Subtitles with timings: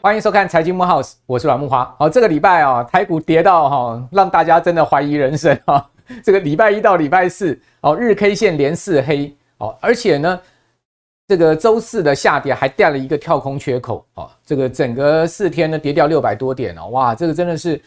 [0.00, 1.94] 欢迎收看财经木 house，我是阮木花。
[1.98, 5.82] 好，这个礼拜啊，台股跌到哈，让大家真的怀疑人生啊。
[6.22, 10.38] 这个礼拜一到礼拜四，哦，日 K 线连四黑，哦，而且呢，
[11.26, 17.80] 这个周四的下跌还掉了一个跳空缺口，哦，这个整个四天呢跌掉六百多点哦，哇，这个真的是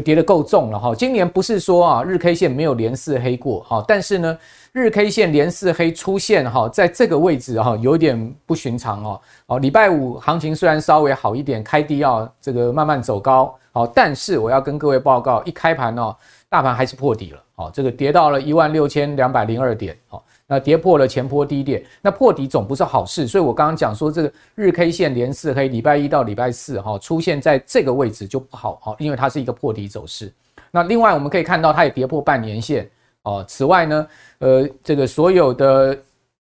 [0.00, 0.94] 跌得够重了哈。
[0.94, 4.38] 今年不是说啊，日 K 线没有连四黑过，哈，但是呢。
[4.72, 9.20] 日 K 线连四黑出现哈，在这个位置哈，有点不寻常哦。
[9.46, 16.14] 哦，礼拜五行情虽然稍微好一点，开低要这个慢慢走高，好，但是我要跟各位报告，一开盘哦，
[16.50, 30.32] 大盘还是破底了，哦，这个跌到了一万六千两百零二点，哦，那跌破了前波低点，那破底总不是好事，所以我刚刚讲说这个日 K 线连四黑，礼拜一到礼拜四哈，出现在这个位置就不好，哈，因为它是一个破底走势。
[30.70, 32.88] 那另外我们可以看到，它也跌破半年线。
[33.22, 34.06] 哦，此外呢，
[34.38, 35.98] 呃，这个所有的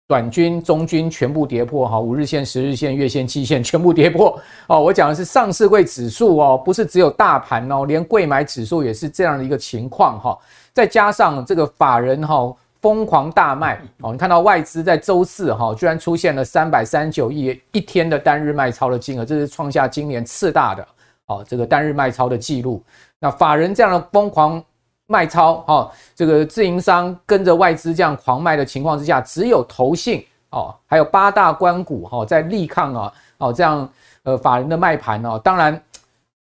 [0.07, 4.35] 短均、中均全部跌破哈，五日线、十日线、月线、季线全部跌破。
[4.65, 10.35] 哦，我讲的是上市柜指数哦，不是只有大盘哦，连柜买指数也是这样的一个情况哈。
[10.73, 12.51] 再加上这个法人哈
[12.81, 20.87] 疯狂大卖哦，你看到外资在周四哈居然出现了三百三十九亿一天的单日卖超的金额，这是创下今年次大的
[21.27, 22.83] 哦这个单日卖超的记录。
[23.19, 24.63] 那法人这样的疯狂。
[25.07, 33.89] 卖超哦，这个自营商跟着外资这样狂卖的情况之下，只有投信哦，还有八大官股哈在力抗啊哦这样
[34.23, 35.77] 呃法人的卖盘哦，当然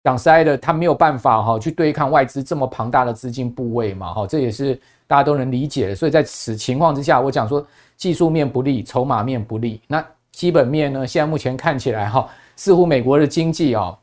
[0.03, 4.77] 讲实在的，他没有办法哈去对抗外资这么庞大的资金部位嘛哈，这也是
[5.09, 5.93] 大家都能理解。
[5.93, 7.65] 所以在此情况之下，我讲说
[7.97, 13.97] 技术面不利，筹码面不利，那基本面呢，现在目前看起来哈，似乎美国的经济啊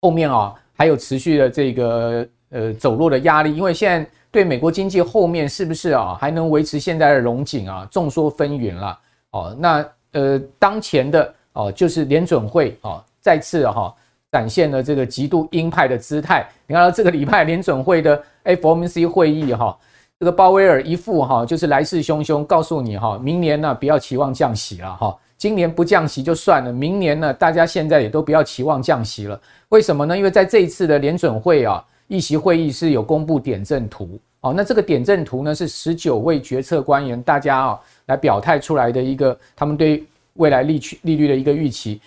[0.00, 2.26] 后面啊还有持续的这个。
[2.50, 8.98] 呃，走弱的压力，因为现在对美国经济后面是不是啊还能维持现在的荣景啊，众说纷纭了
[9.32, 9.56] 哦。
[9.58, 13.92] 那呃，当前的哦，就是联准会哦，再次哈
[14.30, 16.48] 展现了这个极度鹰派的姿态。
[16.68, 19.76] 你看到这个礼拜联准会的 FOMC 会议哈，
[20.18, 29.40] 这个鲍威尔一副哈就是来势汹汹，告诉你哈，明年呢不要期望降息了哈，今年不降息就算了，明年呢大家现在也都不要期望降息了。
[29.68, 30.16] 为什么呢？
[30.16, 31.84] 因为在这一次的联准会啊。
[32.08, 40.04] 议息会议是有公布点阵图哦，那这个点阵图呢是十九位决策官员大家啊来表态出来的一个他们对
[40.34, 42.00] 未来利率利率的一个预期，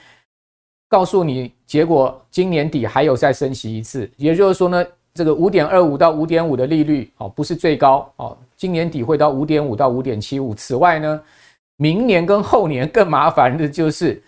[0.88, 10.54] 告诉你结果今年底还有再升息一次，也就是说呢，这个五点二五到五点五的利率哦不是最高哦，今年底会到五点五到五点七五。
[10.54, 11.22] 此外呢，
[11.78, 14.22] 明年跟后年更麻烦的就是。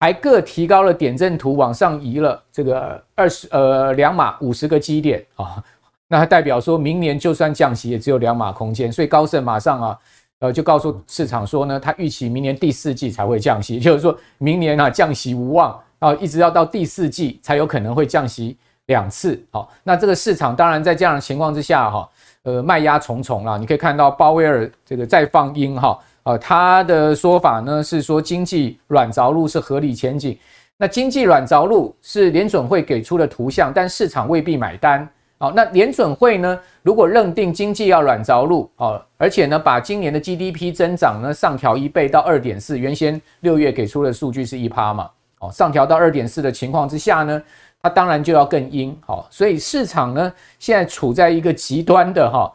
[0.00, 5.60] 还各提高了点阵图，往上移了这个二十呃两码五十个基点啊，
[6.06, 9.98] 那它代表说明年就算降息也只有两码空间，所以高盛马上啊
[10.38, 18.56] 呃就告诉市场说呢，他预期明年第四季才会降息，就是说明年啊降息无望啊，一直要到第四季才有可能会降息
[18.88, 19.42] 两次。
[19.50, 22.06] 好，那这个市场当然在这样的情况之下哈，
[22.42, 25.98] 呃卖压重重啦，你可以看到鲍威尔这个再放鹰哈。
[26.24, 30.38] 呃，他的说法呢是说经济软着陆是合理前景。
[30.76, 35.08] 那经济软着陆是联准会给出的图像，但市场未必买单。
[35.38, 47.42] 好，那联准会呢，如果认定经济要软着陆，哦，而且呢把今年的 GDP 增长呢上调一倍到二点四，原先六月给出的数据是一趴嘛，哦，上调到二点四的情况之下呢，
[47.82, 48.96] 它当然就要更鹰。
[49.06, 52.52] 好，所以市场呢现在处在一个极端的哈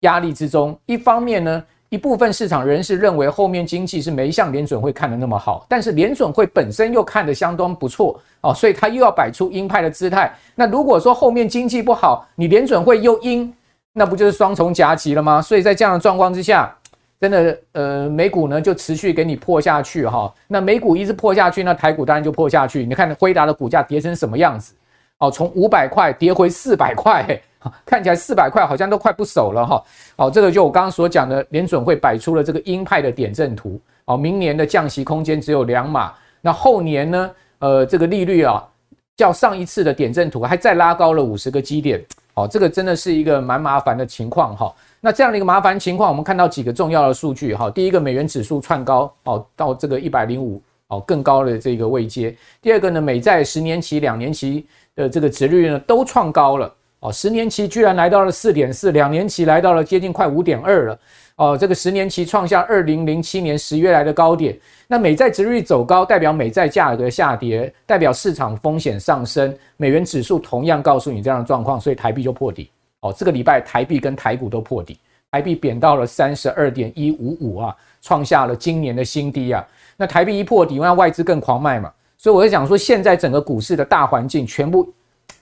[0.00, 1.62] 压力之中，一方面呢。
[1.92, 10.34] 一部分市场人士认为后面经济是没像联准会看的那么好，但是联准会本身又看得相当不错哦，所以他又要摆出鹰派的姿态。
[10.54, 13.52] 那如果说后面经济不好，你联准会又鹰，
[13.92, 15.42] 那不就是双重夹击了吗？
[15.42, 16.74] 所以在这样的状况之下，
[17.22, 20.34] 真的呃美股呢就持续给你破下去哈。
[20.48, 22.84] 那美股一直破下去，那台股当然就破下去。
[22.84, 24.74] 你看辉达的股价跌成什么样子？
[25.18, 27.40] 哦，从五百块跌回四百块。
[27.86, 29.84] 看起来四百块好像都快不守了哈，
[30.16, 37.30] 好，这个就我刚刚所讲的，联准会摆出了这个鹰派的点阵图，哦，明年的降息空间只有两码，那后年呢，
[37.60, 38.68] 呃，这个利率啊，
[39.16, 42.04] 较上一次的点阵图还再拉高了五十个基点，
[42.34, 44.74] 哦，这个真的是一个蛮麻烦的情况哈。
[45.04, 54.64] 那这样的一个麻烦情况，我们看到几个重要的数据哈，第一个美元指数窜高哦，到这个一百零五哦更高的这个位阶，第二个呢，美债十年期、两年期
[54.94, 56.72] 的这个殖利率呢都创高了。
[57.00, 60.98] 哦，十年期居然来到了四点四，两年期来到了接近快五点二了。
[61.34, 64.56] 哦，这个十年期创下二零零七年十月来的高点。
[64.86, 69.52] 那美债殖利率走高，代表美债价格下跌，代表市场风险上升。
[69.76, 72.70] 美元指数同样告诉你这样的状况，所以台币就破底。
[73.02, 74.98] 哦，这个礼拜台币跟台股都破底。
[75.30, 79.66] 台币贬到了三十二点一五五啊，创下了今年的新低啊。
[79.96, 81.90] 那台币一破底，那外资更狂卖嘛。
[82.18, 84.92] 所以我就讲说，现在整个股市的大环境全部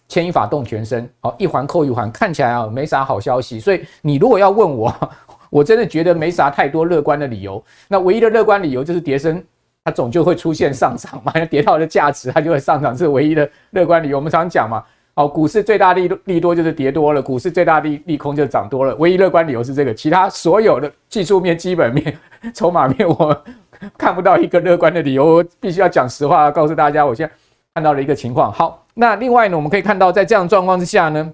[0.08, 3.58] 牵一发动全身，好，一环扣一环，看起来啊没啥好消息。
[3.60, 5.10] 所以你如果要问我，
[5.50, 7.62] 我真的觉得没啥太多乐观的理由。
[7.88, 9.42] 那唯一的乐观理由就是跌升，
[9.84, 14.16] 它总就会出现上涨嘛， 跌到的价值它就会上涨，是唯一的乐观理由。
[14.16, 14.84] 我们常讲嘛，
[15.14, 18.94] 哦，股市最大利利多就是跌多了，股市最大利利空就是涨多了。
[18.96, 22.16] 唯一乐观理由是这个，其他所有的技术面、基本面、
[22.54, 23.44] 筹码面，我
[23.98, 25.26] 看不到一个乐观的理由。
[25.26, 27.34] 我必须要讲实话，告诉大家，我现在
[27.74, 28.52] 看到了一个情况。
[28.52, 31.32] 好，那另外呢，我们可以看到，在这样状况之下呢，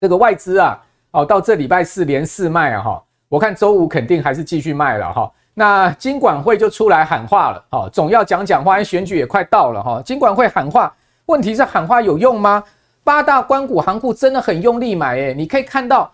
[0.00, 3.02] 这个外资啊，哦，到这礼拜四连四卖啊，哈。
[3.28, 10.00] 我看周五肯定还是继续卖了哈，那金管会就出来喊话了哈，总要讲讲话，因为选举也快到了哈。
[10.02, 10.94] 金管会喊话，
[11.26, 12.64] 问题是喊话有用吗？
[13.08, 16.12] 八大官股行库真的很用力买诶，你可以看到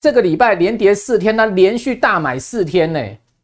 [0.00, 3.00] 这个礼拜连跌四天，它连续大买四天呢。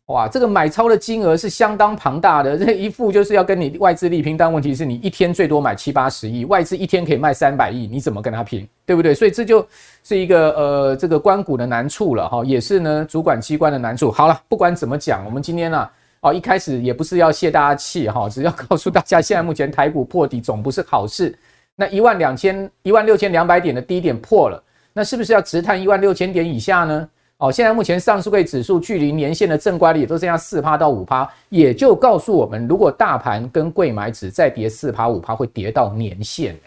[0.07, 9.15] 哇，这个买超的金额是相当庞大的， 这一副就是要跟你外资力拼，但问题是你一天最多买七八十亿，外资一天可以卖三百亿，你怎么跟他拼，对不对？
[9.15, 9.65] 所以这就
[10.03, 14.11] 是一个呃这个官股的难处了哈，也是呢主管机关的难处。
[14.11, 15.89] 好了，不管怎么讲，我们今天呢、
[16.23, 21.33] 哦一开始也不是要泄大家气哈，只要告诉大家，现在目前台股破底总不是好事。
[21.77, 27.09] 那一万两千一万六千两百点的低点破了，那是不是要直探一万六千点以下呢？
[27.39, 36.61] 哦，现在目前上市柜指数距离年线的正乖离也都剩下四趴到五趴，也就告诉我们，如果大盘跟贵买指再跌四趴五趴，会跌到年线，欸，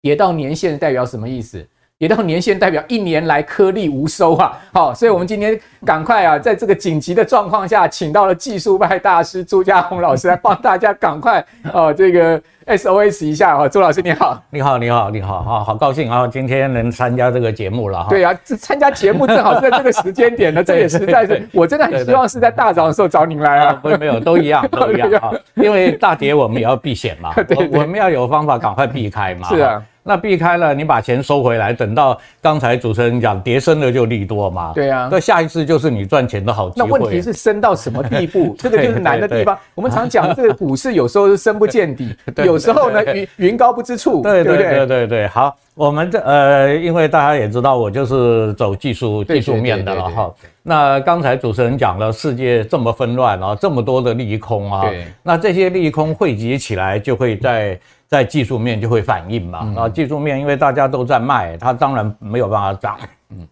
[0.00, 1.66] 跌到年线代表什么意思？
[2.06, 4.52] 跌到年限代表一年来颗粒无收啊！
[4.74, 11.42] 好，所以我们今天赶快啊，在这个紧急的状况下，请到了技术派大师朱家宏老师来帮大家赶快
[11.72, 13.66] 哦，这个 SOS 一下哈。
[13.66, 18.10] 朱老师你好，你好，你好，你好，好好高兴啊，今天能参加这个节目了哈。
[18.10, 23.72] 对啊，这参加节目正好是在这个时间点呢，这也实在是， 我真的很希望是在大早的时候找您来啊。
[23.72, 25.32] 不，没有，都一样， 都一样哈。
[25.54, 29.48] 因为大跌我们也要避险嘛， 对，我们要有方法赶快避开嘛。
[29.48, 29.82] 是啊。
[30.06, 34.70] 那避开了，你把钱收回来，等到刚才主持人讲跌升了就利多嘛。
[34.74, 36.86] 对啊，那下一次就是你赚钱的好机会。
[36.86, 38.54] 那问题是升到什么地步？
[38.60, 39.58] 这个就是难的地方。
[39.74, 42.14] 我们常讲这个股市有时候是深不见底，
[42.44, 44.20] 有时候呢云云高不知处。
[44.20, 50.30] 对对对对对，好，我们这呃，因为大家也知道我就是走技术技术面的了哈。
[50.62, 54.84] 那刚才主持人讲了，世界这么纷乱啊，这么多的利空啊，
[55.22, 57.80] 那这些利空汇集起来就会在。
[58.06, 62.98] 在技术面就会反应嘛，啊，技术面因为大家都在卖，它当然没有办法涨。
[63.30, 63.46] 嗯，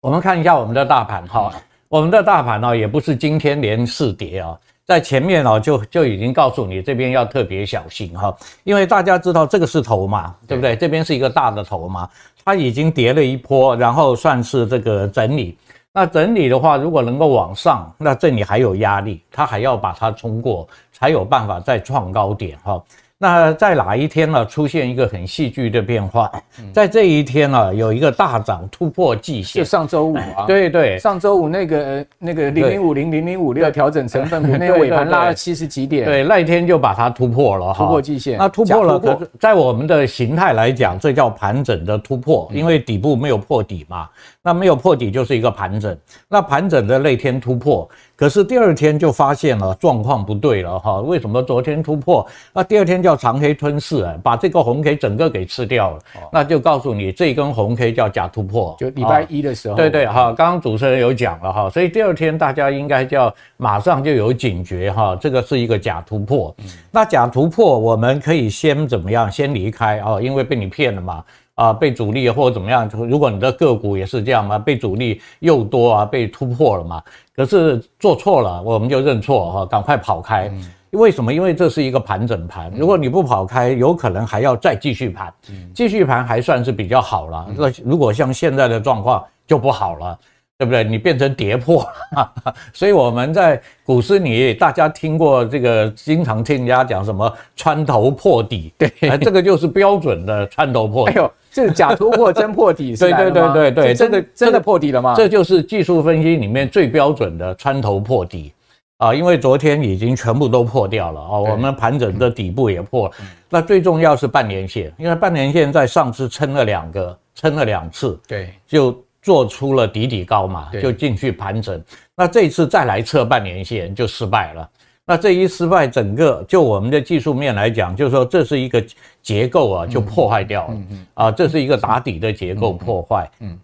[0.00, 1.52] 我们看一下我们的大盘哈，
[1.88, 10.76] 我们的大盘呢也不是今天连四跌啊，在前面哦就就已经告诉你这边要特别小心哈，因为大家知道这个是头嘛，对不对？
[10.76, 12.08] 这边是一个大的头嘛，
[12.44, 15.56] 它已经跌了一波，然后算是这个整理。
[15.92, 22.80] 那整理的话，如果能够往上，那这里还有压力，它还要把它冲过，才有办法再创高点哈。
[23.22, 24.46] 那在哪一天呢？
[24.46, 26.32] 出现一个很戏剧的变化，
[26.72, 44.08] 在这一天呢，有一个大涨突破季线，就上周五啊，对对，上周五那个那个零零五零零零五六调整成分股， 那个尾盘拉了七十几点，对，那一天就把它突破了哈，突破季线，那突破了，可在我们的形态来讲，这叫盘整的突破，因为底部没有破底嘛，
[44.42, 45.96] 那没有破底就是一个盘整，
[46.28, 47.88] 那盘整的那天突破。
[48.16, 55.98] 可是第二天就发现了状况不对了哈，为什么昨天突破，那第二天叫长黑吞噬啊，把这个红 K 整个给吃掉了，
[56.32, 66.54] 那就告诉你这根红 K 叫假突破，就礼拜一的时候，对对哈，刚刚主持人有讲了哈，所以第二天大家应该叫马上就有警觉哈，这个是一个假突破，
[66.90, 71.22] 那假突破我们可以先怎么样，先离开啊，因为被你骗了嘛。
[71.60, 72.88] 啊，被主力或者怎么样？
[73.06, 77.02] 如果你的个股也是这样嘛，被主力又多啊，被突破了嘛。
[77.36, 80.50] 可是做错了，我们就认错哈，赶快跑开。
[80.92, 81.34] 为什么？
[81.34, 85.30] 因为这是一个盘整盘，如果你不跑开，有可能还要再继续盘。
[85.74, 87.46] 继续盘还算是比较好了。
[87.54, 90.18] 那如果像现在的状况就不好了，
[90.56, 90.82] 对不对？
[90.82, 92.32] 你变成跌破了。
[92.72, 101.12] 所以我们在股市里，大家听过这个，经常听人家讲什么穿头破底，对，这个就是标准的穿头破底。
[101.12, 105.14] 哎呦这是假突破真破底，对对对对对，真的真的破底了吗？
[105.16, 108.52] 这就是技术分析里面最标准的穿头破底
[108.98, 109.12] 啊！
[109.12, 113.14] 因为昨天已经全部都破掉了啊，我们盘整的底部也破了。
[113.48, 121.82] 那最重要是半年线，因为半年线在上次撑了两个，撑了两次，对，就做出了底底高嘛，就进去盘整。
[122.14, 124.70] 那这一次再来测半年线就失败了。
[125.10, 128.80] 那这一失败，整个就我们的技术面来讲，就是说这是一个
[129.20, 130.76] 结构啊，就破坏掉了。
[131.14, 133.28] 啊，这是一个打底的结构破坏。
[133.40, 133.58] 嗯，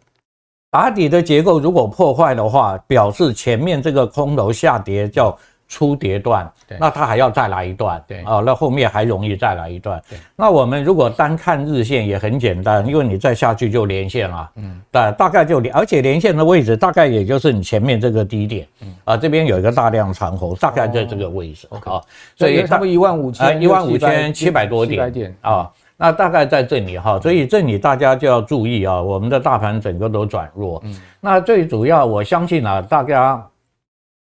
[0.73, 8.23] 打底的结构如果破坏的话，表示前面这个空头下跌叫初跌段，那它还要再来一段，对。
[8.23, 10.01] 啊，那后面还容易再来一段。
[10.37, 18.95] 那我们如果单看日线也很简单，因为你再下去就连线了，嗯，大大概就连，而且连线的位置大概也就是你前面这个低点，嗯。
[19.05, 22.01] 啊，这边有一个大量长红，大概在这个位置，啊，
[22.37, 33.45] 所以差不多一万五千，一万五千七百多点啊，那大概在这里哈，所以这里大家就要注意啊，我们的大盘整个都转弱，嗯，那最主要我相信啊，大家。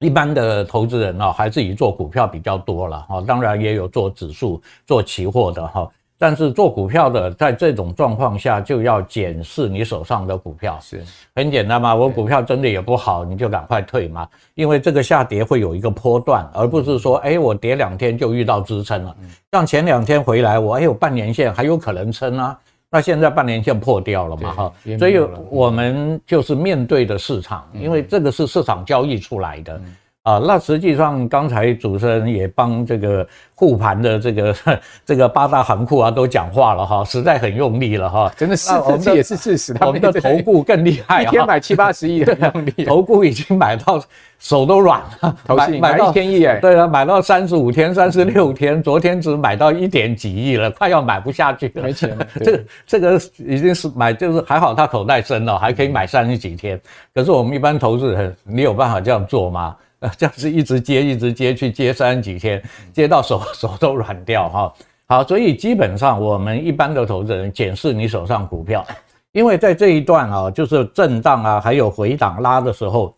[0.01, 5.89] 一般的投资人啊，还是以做股票比较多了哈，当然也有做指数、做期货的哈。
[6.23, 11.03] 但是做股票的，在这种状况下，就要检视你手上的股票，是
[11.35, 11.95] 很简单嘛。
[11.95, 19.17] 我股票真的也不好，你就赶快退嘛，因为这个下跌会有一个波段，而不是说，哎，我跌两天就遇到支撑了。
[19.53, 22.59] 像前两天回来，我哎有半年线还有可能撑啊，
[22.91, 25.19] 那现在半年线破掉了嘛哈，所以
[25.49, 29.81] 我们就是面对的市场，因为这个是市场交易出来的。
[30.23, 34.55] 啊，那实际上刚才主持人也帮这个护盘的这个
[35.07, 38.71] 这个八大行库啊都讲话了哈，实在很用力了哈，真的是，
[39.03, 39.75] 这也是事实。
[39.81, 43.99] 我们的头顾更厉害， 一天买七八十亿的用力，投顾已经买到
[44.39, 52.27] 手都软了，买买到一千亿哎，对啊，买到三十五天、三十六天，昨天只买到一点几亿了，快要买不下去了，没钱了。
[52.45, 56.79] 这个这个已经是买，就是还好他口袋深了，还可以买三十几天。
[57.15, 59.75] 可是我们一般投资人，你有办法这样做吗？
[60.01, 64.73] 呃，这样子一直接，一直接，去接三几天，接到手手都软掉哈。
[65.07, 68.87] 好，所以基本上我们一般的投资人检视你手上股票，
[69.33, 73.15] 因为在这一段啊，就是震荡啊，还有回档拉的时候，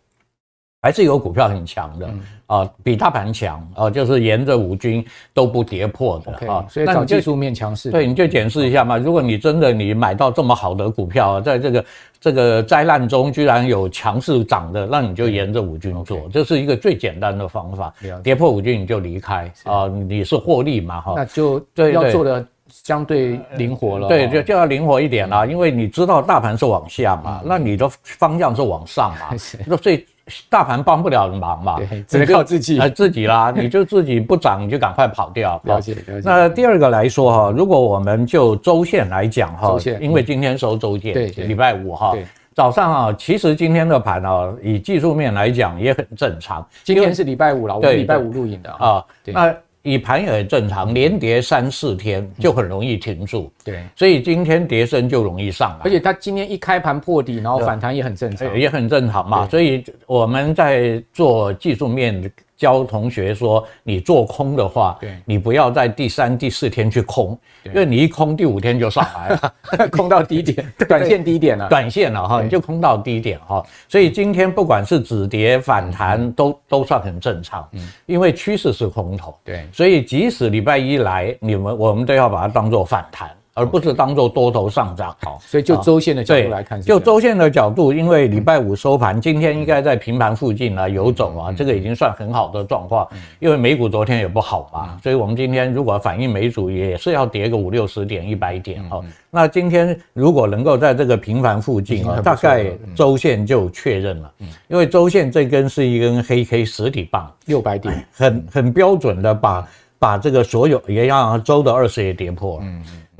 [0.80, 2.10] 还是有股票很强的。
[2.52, 7.90] 啊，比大盘强啊，就是沿着五均都不跌破的啊，okay, 所以找技术面强势。
[7.90, 8.98] 对，你就检视一下嘛。
[8.98, 11.84] 如果你真的你买到这么好的股票，在这个
[12.20, 17.90] 这个灾难中居然有强势涨的，那你就沿着五均做，这是一个最简单的方法。
[18.22, 21.14] 跌破五均你就离开啊，你是获利嘛哈。
[21.16, 24.08] 那就对，要做的相对灵活了。
[24.08, 30.04] 对，就就要灵活一点啦，因为你知道大盘是往下嘛，那你的方向是往上嘛， 那所以。
[30.48, 35.60] 大盘帮不了忙嘛，只能靠自己，呃，自己啦， 你就自己不涨，你就赶快跑掉。
[35.64, 36.22] 了解，了解。
[36.24, 42.14] 那第二个来说哈，如果我们就周线来讲哈，因为今天收周线，对，礼拜五哈，
[42.54, 46.66] 早上啊，其实今天的盘啊，以技术面来讲也很正常。
[46.84, 49.54] 今天是礼拜五了，我们礼拜五录影的啊，那。
[49.82, 59.48] 以盘也很正常，连跌三四天就很容易停住，对，所以今天跌升就容易上来，而且它今天一开盘破底，然后反弹也很正常，也很正常嘛。
[59.48, 62.30] 所以我们在做技术面
[62.62, 69.54] 教同学说，你做空的话，对，你不要在第三、第四天去空，因为你一空第五天就上来了，
[69.90, 73.60] 空到低点，短线低点了，短线了哈，你就空到低点哈。
[73.88, 77.68] 所以今天不管是止跌反弹，都都算很正常，
[78.06, 83.28] 因为趋势是空头，对，所以即使礼拜一来，你们我们都要把它当做反弹。
[83.54, 93.06] 而不是当做多头上涨，好，所以就周线的角度来看，就周线的角度，因为礼拜五收盘，今天应该在平盘附近来游走啊，这个已经算很好的状况。
[93.40, 99.02] 因为美股昨天也不好嘛，所以我们今天如果反映美股也是要跌个五六十点、一百点哈。
[99.30, 104.32] 那今天如果能够在这个平盘附近啊，大概周线就确认了，
[104.68, 109.68] 因为周线这根是一根黑 K 实体棒，六百点，很很标准的把
[109.98, 112.64] 把这个所有也让周的二十也跌破了。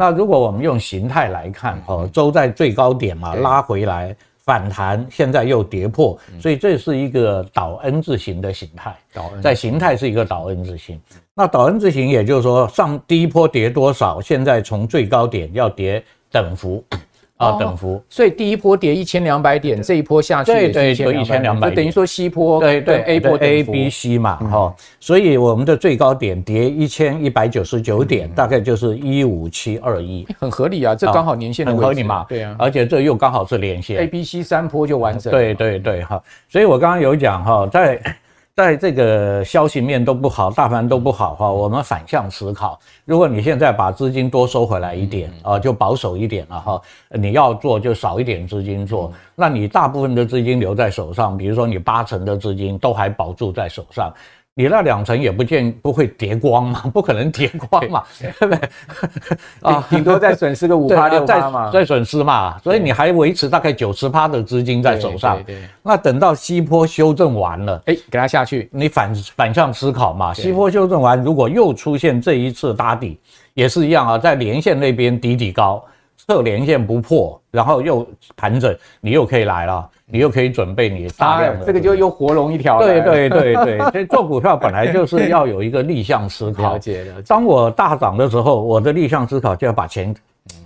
[0.02, 8.96] 那如果我们用形态来看，哦，周在最高点嘛，拉回来反弹，现在又跌破，所以这是一个倒 N 字形的形态，
[9.40, 11.00] 在形态是一个倒 N 字形。
[11.34, 16.84] 那倒 N 字形，也就是说上第一波跌多少，现在从最高点要跌等幅。
[17.42, 38.00] 啊，等幅，所以第一波跌一千两百点，这一波下去，对对，就一千两百就，等于说西坡，对对 A 波 A B C 嘛，哈，所以我们的最高点跌一千一百九十九点，大概就是一五七二一，很合理啊，这刚好年线很合理嘛，对啊，而且这又刚好是连线，A B C 三波就完整，对对对，哈，所以我刚刚有讲哈，在。
[38.54, 42.78] 在这个消息面都不好，大盘都不好哈，我们反向思考。
[43.06, 46.82] 如果你现在把资金多收回来一点啊，就保守一点了哈。
[47.08, 54.12] 你要做就少一点资金做，那你大部分的资金留在手上，比如说你八成的资金都还保住在手上。
[54.54, 58.68] 你那两层也不见不会叠光嘛，不可能叠光嘛，对不对？
[59.62, 65.42] 啊，顶多再损失个五趴六趴嘛，再损失嘛，所以你还维持大概九十趴的资金在手上。
[65.44, 73.18] 对，那等到西坡修正完了，哎，给它下去，你反反向思考嘛，西坡修正完，如果又出现这一次打底，
[73.54, 75.82] 也是一样啊，在连线那边底底高。
[76.26, 82.78] 测连线不破，然后又盘整，你又可以来了，你又可以准备你大量的、啊，这个就又活龙一条。
[82.78, 86.74] 对对对对，所以做股票本来就是要有一个逆向思考。
[86.74, 87.22] 了解了解。
[87.26, 90.14] 当我大涨的时候，我的逆向思考就要把钱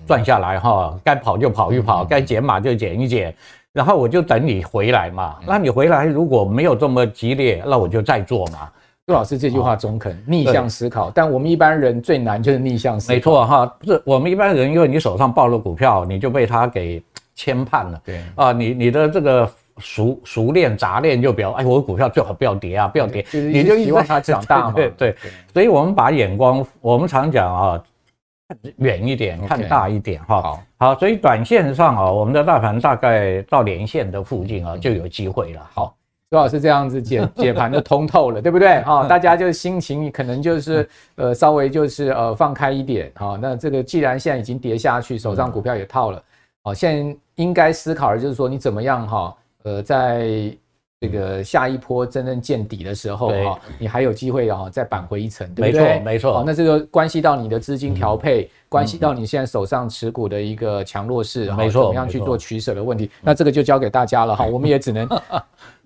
[0.06, 3.34] 赚下来哈，该跑就跑一跑，该减码就减一减，
[3.72, 5.36] 然后我就等你回来嘛。
[5.46, 8.68] 那你回来如果没有这么激烈，那我就再做嘛。
[9.06, 11.12] 杜老师这句话中肯，逆向思考。
[11.12, 13.14] 但我们一般人最难就是逆向思考。
[13.14, 17.00] 没错哈，不是我们一般人，因为你手上抱了股票，你就被他给
[17.36, 18.02] 牵绊了。
[18.04, 19.48] 对啊，你你的这个
[19.78, 24.72] 熟熟练杂练就比较，哎，我的股票最好不要跌啊，不要跌，你就希望它长大嘛。
[24.76, 25.14] 对对，
[25.52, 27.82] 所以我们把眼光，我们常讲啊，
[28.48, 30.42] 看远一点，看大一点哈。
[30.42, 35.64] 好，好，所以短线上啊，我们的大盘大概到连线的附近啊，就有机会了。
[35.72, 35.95] 好。
[36.28, 38.82] 周老师这样子解 解盘就通透了，对不对？
[38.82, 43.38] 哈，大家就心情可能就是呃稍微就是呃放开一点哈。
[43.40, 46.20] 那这个既然现在已经跌下去，手上股票也套了，
[46.64, 49.36] 好，现在应该思考的就是说你怎么样哈？
[49.62, 50.26] 呃，在
[51.00, 55.82] 这个下一波真正见底的时候哈，你还有机会啊再扳回一城，对不对？
[55.82, 56.32] 没错，没错。
[56.34, 63.10] 好，那这个关系到你的资金调配，关系到你现在手上持股的一个强弱势，没错，怎么样去做取舍的问题？
[63.22, 65.08] 那这个就交给大家了哈， 我们也只能。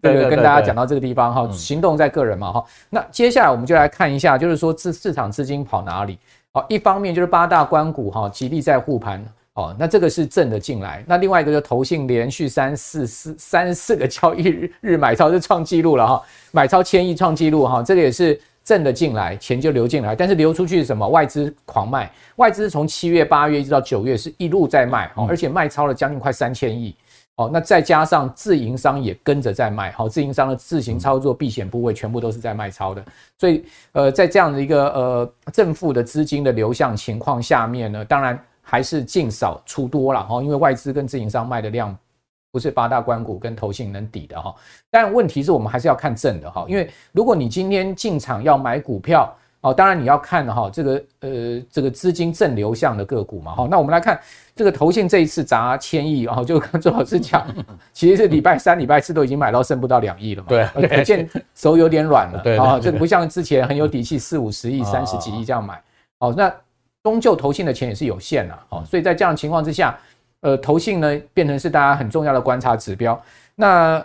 [0.00, 2.64] 对，对，跟大家讲到这个地方哈，行动在个人嘛哈。
[2.88, 6.18] 那接下来我们就来看一下，就是说市市场资金跑哪里？
[6.52, 11.04] 好，一方面就是八大关股哈，极力在护盘哦，那这个是正的进来。
[11.06, 20.16] 那另外一个就投信连续三四四三四个交易日日买超就创纪录了哈，买超千亿创纪录哈，这个也是正的进来，钱就流进来。
[20.16, 21.06] 但是流出去是什么？
[21.06, 26.94] 外资狂卖，外资从七月八月一直到九月是一路在卖，而且卖超了将近快三千亿。
[27.40, 33.02] 哦，那再加上自营商也跟着在卖，好，自营商的自行操作避险部位全部都是在卖超的，
[33.38, 41.96] 所以呃，在这样的一个呃正负的资金的流向情况下面呢，当然还是进少出多了哈，因为外资跟自营商卖的量
[42.52, 44.54] 不是八大关股跟投信能抵的哈，
[44.90, 49.34] 但问题是我们还是要看正的哈，因为如果你今天进场要买股票。
[49.62, 54.18] 哦，当然你要看哈，这个呃，这个资金正流向的个股嘛，哈，那我们来看
[54.60, 57.46] 这个投信这一次砸千亿，然后就跟周老师讲，
[57.94, 65.82] 其实是礼拜三、礼拜四都已经买到剩不到两亿了嘛，对，可见手有点软了， 对啊，这个不像之前很有底气，四五十亿、 三十几亿这样买，
[66.18, 66.54] 哦，那
[67.02, 69.98] 终究投信的钱也是有限的，哦，所以在这样的情况之下，
[70.42, 73.18] 呃，投信呢变成是大家很重要的观察指标，
[73.54, 74.04] 那。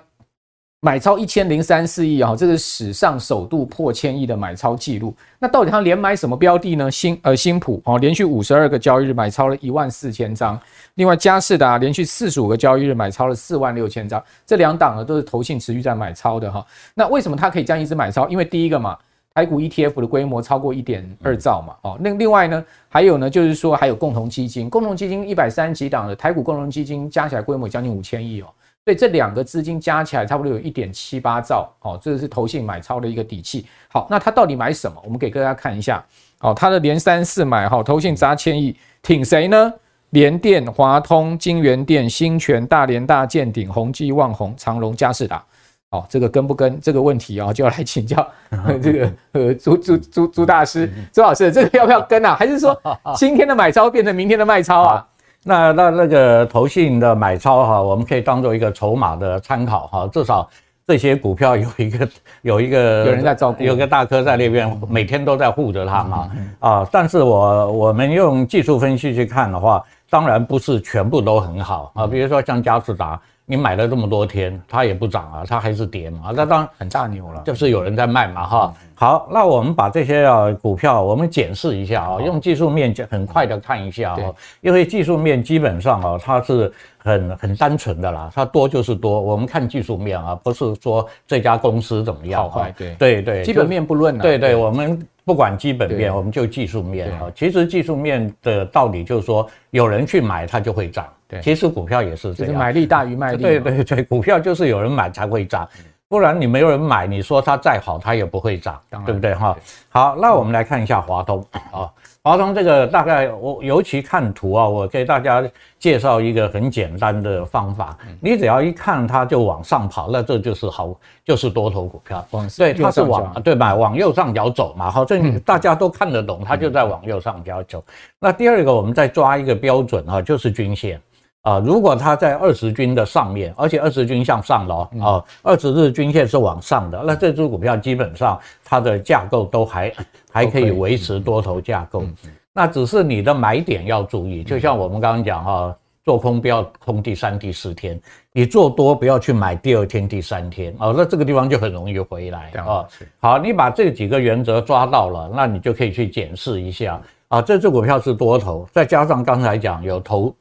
[0.85, 5.11] 买超一千零三四亿啊，这是史上首度破千亿的买超记录。
[5.39, 6.91] 那到底他连买什么标的呢？
[6.91, 10.59] 新呃新普哦，连续五十二个交易日买超了一万四千张。
[10.93, 14.23] 另外佳士达连续四十五个交易日买超了四万六千张。
[14.45, 16.63] 这两档呢都是投信持续在买超的哈。
[16.93, 18.29] 那为什么它可以这样一直买超？
[18.29, 18.95] 因为第一个嘛，
[19.33, 21.73] 台股 ETF 的规模超过一点二兆嘛。
[21.81, 28.45] 哦，那另外呢，还有呢，就是说还有共同基金，共同基金一百三十几档的台股共同基金加起来规模将近五千亿哦。
[28.85, 33.65] 所以这两个资金加起来差不多有一点七八兆，哦，这个是投信买超的一个底气。
[33.91, 35.01] 好，那它到底买什么？
[35.03, 36.05] 我们给大家看一下。
[36.37, 39.73] 好，他的连三四买，好，投信砸千亿，挺谁呢？
[40.11, 45.43] 联电、华通、金元电、新泉、大连大、建鼎、宏基、旺宏、长荣、佳世达。
[45.89, 48.15] 哦，这个跟不跟这个问题啊，就要来请教
[48.83, 52.35] 这个呃朱朱朱朱大师朱老师，这个要不要跟啊？
[52.35, 52.79] 还是说
[53.17, 55.07] 今天的买超变成明天的卖超啊？
[55.47, 60.49] 那那那个投信的买超哈，我们可以当做一个筹码的参考哈，至少
[60.87, 62.09] 这些股票有一个
[62.41, 66.89] 有一个有人在照顾，有个大哥在那边每天都在护着它嘛啊。
[66.91, 72.07] 但是我我们用技术分析去看的话，当然不是全部都很好啊。
[72.07, 73.21] 比如说像嘉士达。
[73.47, 78.73] 你买了这么多天，它也不涨啊，它还是跌嘛，那当然很大牛了，就是有人在卖嘛，哈。
[78.95, 92.95] 好，那我们把这些啊股票，我们检视一下啊，用技术面很快的看一下啊，因为技术面基本上啊，它是很很单纯的啦，它多就是多，我们看技术面啊，不是说这家公司怎么样，好坏，对。
[92.95, 97.31] 对对，基本面不论啊，对对，我们不管基本面，我们就技术面啊。
[97.35, 101.05] 其实技术面的道理就是说，有人去买，它就会涨。
[101.27, 103.41] 对，其实股票也是这样，就是买力大于卖力。
[103.41, 105.67] 对对对，股票就是有人买才会涨，
[106.07, 109.33] 不然你没有人买，你说它再好，它也不会涨，对不对？
[109.33, 109.57] 哈？
[109.89, 111.43] 好，那我们来看一下华通。
[111.71, 115.43] 啊，华通这个大概我尤其看图啊，我给大家
[115.79, 122.25] 介绍一个很简单的方法，你只要一看它就往上跑，那这就是好，就是多头股票。
[122.57, 123.73] 对，它是往对吧？
[123.73, 127.83] 往右上角走嘛，好，这大家都看得懂，它就在往右上角走。
[128.19, 131.01] 那第二个，我们再抓一个标准啊，就是均线。
[131.45, 139.93] 啊，如果它在二十均的上面，而且二十均向上了啊，二十日均线是往上的，那这只股票基本上它的架构都还
[140.31, 142.03] 还可以维持多头架构。
[142.51, 147.99] 那只是你的买点要注意，就像我们刚刚讲哈，做空不要空第三、第四天，
[148.31, 152.87] 你做多不要去买第二天、第三天哦，那这个地方就很容易回来啊。
[153.19, 160.33] 好，你把这几个原则抓到了，那你就可以去检视一下啊，这只股票是多头，再加上刚才讲有投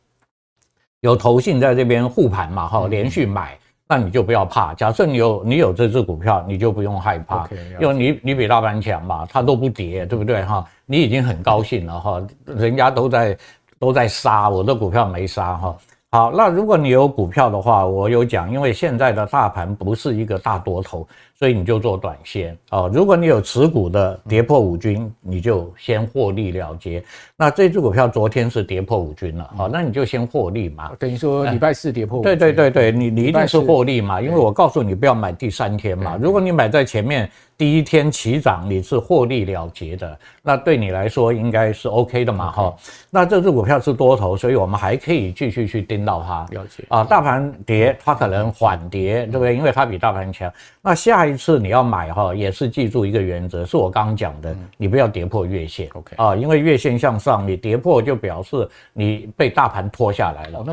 [1.04, 3.58] 有投信在这边护盘嘛哈，连续买。
[3.86, 10.64] 那你就不要怕，假设你有你有这只股票，你就不用害怕，okay, 因为你你比大盘强嘛，它都不跌，对不对哈？
[10.86, 13.36] 你已经很高兴了哈，人家都在
[13.78, 15.76] 都在杀，我的股票没杀哈。
[16.14, 21.04] 好，那如果你有股票的话，我有讲，因为现在的大盘不是一个大多头。
[21.36, 22.88] 所以你就做短线哦。
[22.94, 27.02] 如果你有持股的跌破五均，你就先获利了结。
[27.36, 30.92] 那这只股票昨天是跌破五均了，好，那你就先获利嘛。
[30.96, 32.22] 等于说礼拜四跌破。
[32.22, 36.16] 对对对对，你你一定是获利嘛，因为我告诉你不要买第三天嘛。
[36.22, 42.74] 如果你买在前面第一天起涨，你是获利了结的，那对你来说应该是 OK 的嘛，哈。
[43.10, 46.44] 那这只股票是多头，所以我们还可以继续去盯到它。
[46.50, 49.56] 了解啊，大盘跌，它可能缓跌，对不对？
[49.56, 50.52] 因为它比大盘强。
[50.82, 60.64] 那下一次你要买哈，也是记住一个原则，是我刚刚讲的，你不要跌破月线，OK 啊，因为月线向上，你跌破就表示你被大盘拖下来了。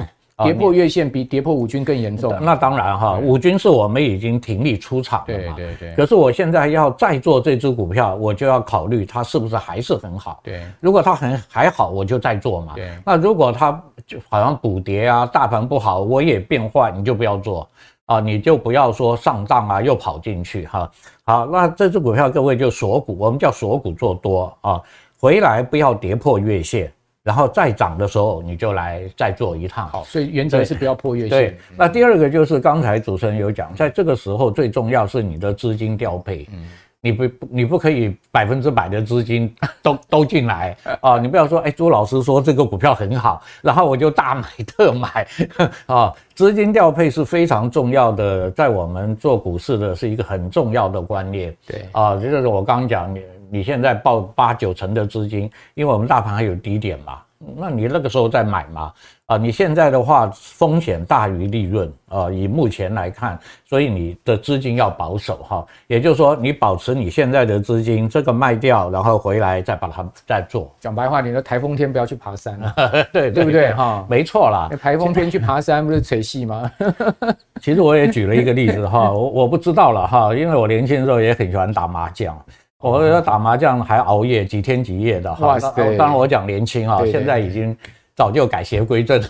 [0.41, 2.35] 那跌破月线比跌破五均更严重。
[2.41, 5.53] 那当然哈，五均是我们已经停利出场了嘛。
[5.55, 5.95] 对对对。
[5.95, 10.39] 可是我现在要再做这只股票，我就要考虑它是不是还是很好。
[10.43, 10.61] 对。
[10.79, 12.73] 如果它很还好，我就再做嘛。
[12.75, 12.89] 对。
[13.05, 13.71] 那如果它
[14.07, 17.67] 就好像补跌啊，大盘不好，我也变坏，你就不要做。
[18.07, 20.91] 啊，你就不要说上当啊，又跑进去哈。
[21.23, 24.81] 好，那这只股票各位就锁股，我们叫锁股做多啊，
[25.17, 26.91] 回来不要跌破月线，
[27.23, 29.87] 然后再涨的时候你就来再做一趟。
[29.87, 31.29] 好，所以原则是不要破月线。
[31.29, 36.47] 对，那第二个就是刚才主持人有讲，在这个时候最重要是你的资金调配。
[36.53, 36.65] 嗯。
[37.03, 41.17] 你不你不可以百分之百的资金 都都进来啊！
[41.17, 45.27] 你不要说，哎，朱老师说这个股票很好，然后我就大买特买
[45.87, 46.13] 啊！
[46.35, 51.51] 资金调配是非常重要的，在我们做股市的是一个很重要的观念。
[51.65, 57.19] 对啊，就是我刚刚讲，你你现在报八九成的资金，因为我们大盘还有低点嘛。
[57.57, 58.93] 那你那个时候再买嘛？
[59.25, 63.37] 啊，你现在的话风险大于利润啊，以目前来看，
[63.67, 65.65] 所以你的资金要保守哈。
[65.87, 70.71] 也就是说，你保持你现在的资金，这个卖掉，然后回来再把它再做。
[70.79, 72.73] 讲白话，你的台风天不要去爬山 了，
[73.11, 74.05] 对对不对哈？
[74.07, 76.71] 没错啦，台风天去爬山不是扯戏吗？
[77.59, 82.39] 其实我也举了一个例子哈，我我不知道了哈，因为我年轻的时候也很喜欢打麻将。
[82.81, 85.57] 我要打麻将还熬夜几天几夜的哈，
[85.97, 87.75] 当然我讲年轻啊，现在已经
[88.15, 89.21] 早就改邪归正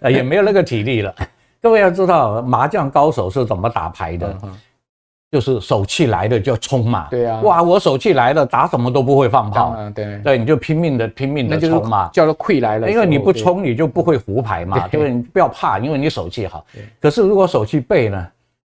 [0.00, 1.14] 了， 也没有那个体力了。
[1.62, 4.36] 各位要知道，麻将高手是怎么打牌的，
[5.30, 7.06] 就是手气来了就冲嘛。
[7.10, 9.76] 对啊，哇，我手气来了，打什么都不会放炮。
[9.94, 12.90] 对对，你就拼命的拼命的冲嘛，叫做亏来了。
[12.90, 14.86] 因为你不冲，你就不会胡牌嘛。
[14.88, 16.64] 就是你不要怕，因为你手气好。
[17.00, 18.26] 可是如果手气背呢？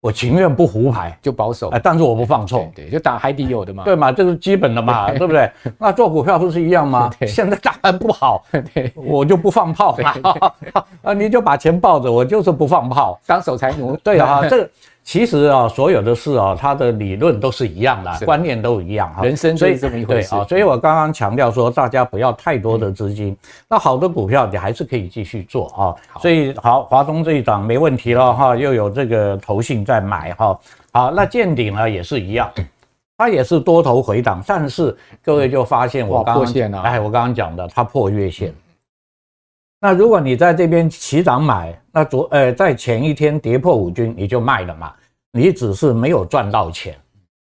[0.05, 5.25] 我情愿不胡牌，就保守，哎，但是我不放错，对，就打海底有的嘛，对嘛，这是基本的嘛，对。
[5.25, 5.49] 不对？
[5.79, 7.09] 那做股票不是一样吗？
[7.25, 8.45] 现在大盘不好，
[8.93, 9.97] 我就不放炮。
[9.97, 10.13] 嘛，
[11.01, 14.69] 啊，你就把钱抱着，我就是不放炮，当守财奴，对啊，这个。
[15.05, 19.23] 其实啊，所有的事啊，它的理论都是一样的，观念都一样哈。
[19.23, 20.31] 人生就是这么一回事。
[20.31, 23.37] 对啊，所以我刚刚强调说，大家不要太多的资金。
[23.69, 25.95] 那好的股票你还是可以继续做啊。
[26.19, 30.59] 所以好，华东这一档没问题了哈，又有这个投信在买哈。
[30.91, 32.51] 好，那见顶呢也是一样，
[33.15, 38.51] 它也是多头回档，但是各位就发现我刚刚哎，我刚刚讲的它破月线。
[39.85, 44.91] 那如果你在这边起涨买，那昨呃在前一天跌破五均你就卖了嘛，
[45.31, 46.97] 你只是没有赚到钱，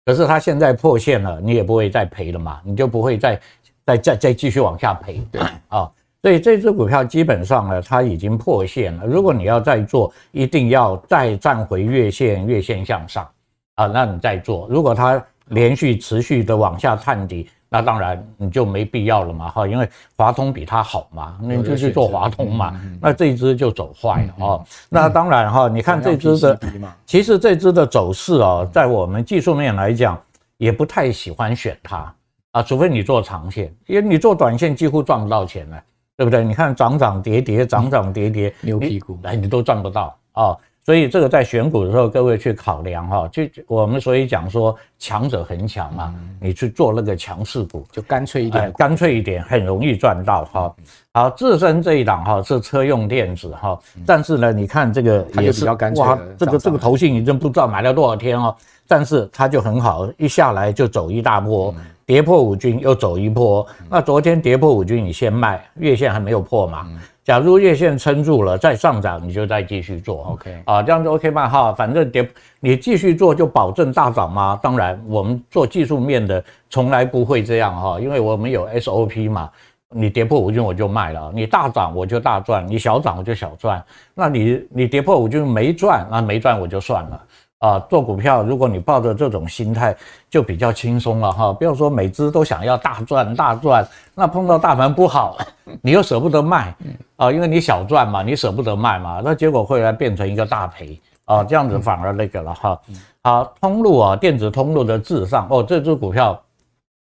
[0.03, 3.39] 可是它现在破线了，你也不会再赔了嘛，你就不会再
[3.85, 5.87] 再再再继续往下赔，对啊，
[6.23, 9.05] 所以这只股票基本上呢，它已经破线了。
[9.05, 13.29] 如果你要再做，一定要再站回月线，月线向上
[13.75, 14.67] 啊，那你再做。
[14.67, 17.47] 如果它连续持续的往下探底。
[17.75, 24.65] 那当然你就没必要了嘛，哈，因为华通比它好嘛，那你就去做华通嘛，那这一只就走坏了哦。
[24.89, 26.57] 那当然哈，你看这只的，
[27.05, 30.17] 其实这只的走势啊，在我们技术面来讲，
[30.57, 32.15] 也不太喜欢选它
[32.51, 35.83] 啊，除非你做长线，因为你做短线几乎赚不到钱了，
[36.15, 36.43] 对不对？
[36.45, 40.55] 你看涨涨跌跌，涨涨跌跌，牛屁股，哎，你都赚不到啊。
[40.85, 50.75] 所以这个在选股的时候，各位去考量哈，就我们所以讲说强者恒强嘛，你去做那个强势股就干脆一点，干脆一点，很容易赚到哈。
[51.11, 58.55] 好，自身这一档哈是车用电子哈，但是呢，你看这个也是哇，这个这个头信已经不知道买了多少天哦，
[58.87, 61.73] 但是它就很好，一下来就走一大波，
[62.05, 63.65] 跌破五均又走一波。
[63.89, 66.87] 那昨天跌破五均，你先卖，月线还没有破嘛。
[67.23, 70.25] 假如月线撑住了，再上涨，你就再继续做。
[70.25, 71.49] OK 啊，这样就 OK 嘛？
[71.49, 74.59] 哈，反正跌，你继续做就保证大涨吗？
[74.61, 79.49] 当然，我们做技术面的从来不会这样哈，因为我们有 SOP 嘛。
[79.97, 83.81] 你跌破五均我就卖了，你大涨我就大赚，你小涨我就小赚。
[84.13, 87.21] 那你你跌破五均没赚，那没赚我就算了。
[87.59, 89.95] 啊，做股票，如果你抱着这种心态，
[90.29, 91.53] 就比较轻松了哈。
[91.53, 95.37] 不要说每只都想要大赚大赚，那碰到大盘不好，
[95.81, 96.75] 你又舍不得卖
[97.15, 102.79] 啊，因为你小赚嘛，你舍不得卖嘛，那结果会来变成一个大赔啊，这样子反而那个了哈。
[103.23, 106.39] 好，通路啊，电子通路的至上哦，这只股票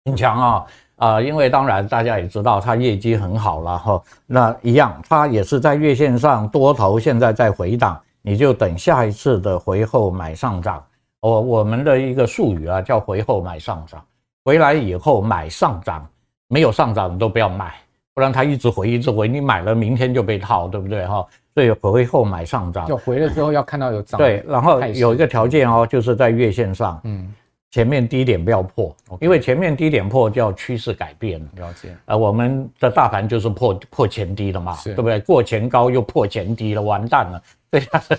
[0.05, 4.03] 很强啊啊，因为当然大家也知道它业绩很好了哈。
[4.27, 7.99] 那一样，它也是在月线上多头，现在在回档。
[8.29, 10.85] 你就等下一次的回后买上涨，
[11.21, 14.05] 我我们的一个术语啊，叫回后买上涨，
[14.45, 16.05] 回来以后买上涨，
[16.49, 17.73] 没有上涨你都不要买，
[18.15, 21.25] 不然它一直回一直回，你买了明天就被套，对不对哈？
[21.55, 24.19] 所以回后买上涨，就回了之后要看到有涨。
[24.19, 27.33] 对，然后有一个条件哦，就是在月线上，嗯。
[27.71, 31.41] 前面低点不要破.因为前面低点破叫趋势改变。
[31.57, 31.95] 了解。
[32.07, 35.21] 呃，我们的大盘就是破破前低了嘛，是对不对？
[35.21, 38.19] 过前高又破前低了，完蛋了， 这下子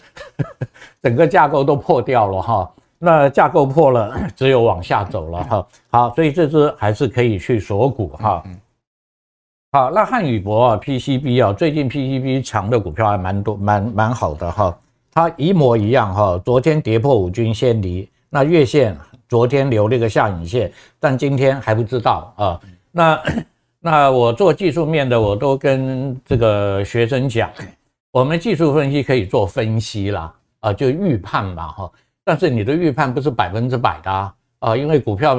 [1.02, 2.72] 整个架构都破掉了哈。
[3.00, 5.68] 那架构破了， 只有往下走了哈。
[5.90, 8.44] 好，所以这支还是可以去锁股哈。
[9.72, 14.78] 好，那汉语博啊，PCB 啊，最近 PCB 强的股票还蛮多，蛮蛮好的哈。
[15.14, 18.98] 它一模一样哈，昨天跌破五均线离，那月线。
[19.30, 22.62] 昨天留了一个下影线，但今天还不知道啊。
[22.94, 23.24] 那
[23.82, 27.52] 那我做技术面的，我都跟这个学生讲，
[28.12, 31.92] 我们技术分析可以做分析啦，啊，就预判嘛哈。
[32.24, 35.38] 但是你的预判不是百分之百的啊，啊，因为股票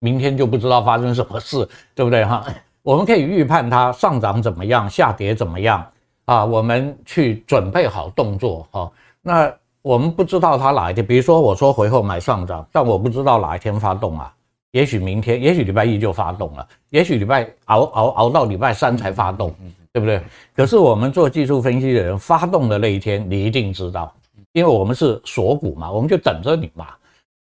[0.00, 1.58] 明天就不知道发生什么事，
[1.94, 2.44] 对不对哈？
[2.82, 5.86] 我们可以预判它上涨怎么样，下跌怎么样
[6.24, 8.90] 啊，我们去准备好动作哈。
[9.22, 9.54] 那。
[9.86, 14.34] 我们不知道它哪一天，比如说我说回后买上涨，但我不知道哪一天发动啊。
[14.72, 19.54] 也许明天，也许礼拜一就发动了，也许礼拜熬熬熬到礼拜三才发动，
[19.92, 20.20] 对不对？
[20.56, 24.12] 可是我们做技术分析的人，发动的那一天你一定知道，
[24.54, 26.88] 因为我们是锁股嘛，我们就等着你嘛，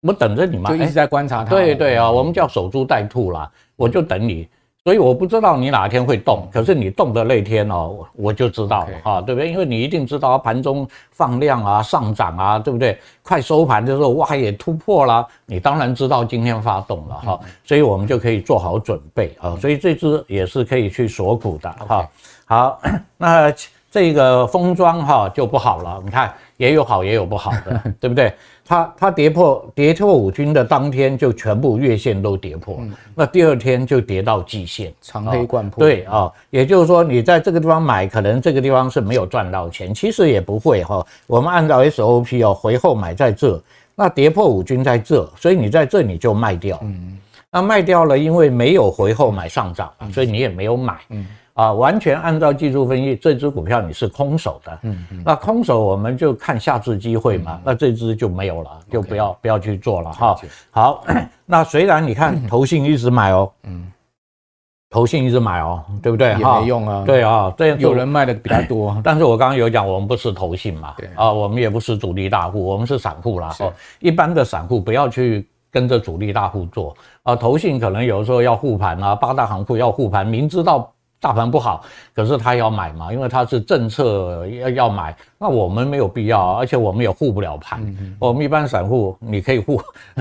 [0.02, 1.50] 我们等着你嘛，就一直在观察它。
[1.50, 4.48] 对对啊，我们叫守株待兔啦，我就等你。
[4.84, 9.52] 所以我不知道你哪天会动，可是你动的那天哦，我就知道了哈对不对？
[9.52, 12.98] 因为你一定知道盘中放量啊、上涨啊，对不对？
[13.22, 19.56] 快收盘的时候哇也突破了，你当然知道今天发动了哈，所以我们就可以做好准备啊。
[19.62, 22.10] 所以这只也是可以去锁股的哈。
[22.46, 22.82] 好，
[23.18, 23.54] 那
[23.92, 28.34] 这个封装哈就不好了，你看也有好也有不好的， 对不对？
[28.72, 35.84] 它它跌破跌破五均的当天，就全部月线都跌破，嗯、那第二天就跌到季线，长黑贯破。
[35.84, 41.08] 对啊、哦，也就是说你在这个地方买，可能这个地方是没有赚到钱，其实也不会哈、哦。
[41.28, 43.62] 我们按照 SOP 哦，回后买在这，
[43.94, 46.80] 那跌破五均在这，所以你在这你就卖掉。
[46.82, 47.18] 嗯，
[47.52, 50.96] 那卖掉了，因为没有回后买上涨，所以你也没有买。
[51.10, 51.28] 嗯。
[51.54, 60.36] 啊，完全按照技术分析，这只股票你是空手的，嗯嗯，那空手我们就看下次机会嘛，那这只就没有了，就不要不要去做了哈。
[60.72, 61.04] 好，
[61.46, 63.92] 那虽然你看投信一直买哦，嗯，
[64.90, 66.30] 投信一直买哦，对不对？
[66.30, 67.04] 也没用啊。
[67.06, 73.54] 对啊，这有人卖的比较多，但是我刚刚有讲，我们不是投信嘛，啊，我们也不是主力大户，我们是散户啦。
[73.60, 80.90] 哦，一般的散户不要去跟着主力大户做啊，投信可能有时候要护盘啊，八大行库要护盘，明知道。
[81.22, 87.80] 大盘不好，可是他要买嘛，因为他是政策要要买，那我们没有必要，而且我们也护不了盘。
[88.20, 89.82] 我们一般散户你可以护，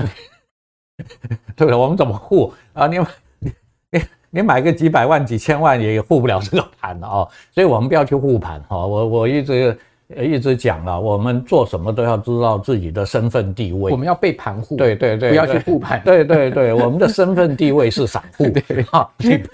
[1.57, 1.73] 对不对？
[1.73, 2.85] 我们怎么护啊？
[2.87, 2.99] 你
[3.39, 3.51] 你
[3.89, 8.77] 你你买个几百万、几千万也护不了这个盘的哦，所以我们不要去护盘哈。
[8.77, 9.77] 我我一直。
[10.19, 13.91] 一直讲了，我们做什么都要知道自己的身份地位。
[13.91, 16.01] 我们要被盘护，对对对，不要去护盘。
[16.03, 19.09] 对对对， 我们的身份地位是散户， 对 哈，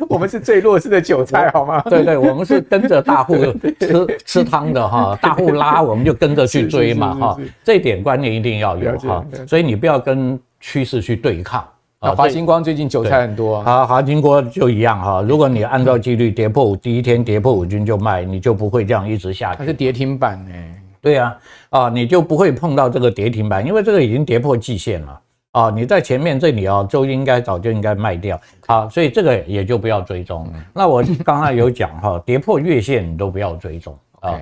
[0.10, 1.82] 我们是最弱势的韭菜，好吗？
[1.89, 3.36] 对对，我们是跟着大户
[3.80, 9.26] 吃吃汤的哈，大户拉我们就跟着去追嘛哈，这点观念一定要有哈。
[9.48, 11.63] 所以你不要跟趋势去对抗。
[11.99, 15.21] 啊，华星光最近韭菜很多，啊，华星光就一样哈。
[15.27, 19.57] 如果你按照纪律跌破第一天跌破五均就卖，你就不会这样一直下去。
[19.57, 21.38] 它是跌停板哎，对啊，
[21.69, 25.21] 啊，你就不会碰到这个跌停板，因为这个已经跌破季线了。
[25.53, 28.39] 啊，你在前面这里啊，就应该早就应该卖掉。
[28.67, 30.47] 好，所以这个也就不要追踪。
[30.73, 34.39] 那我刚才有讲哈， 跌破月线你都不要追踪啊。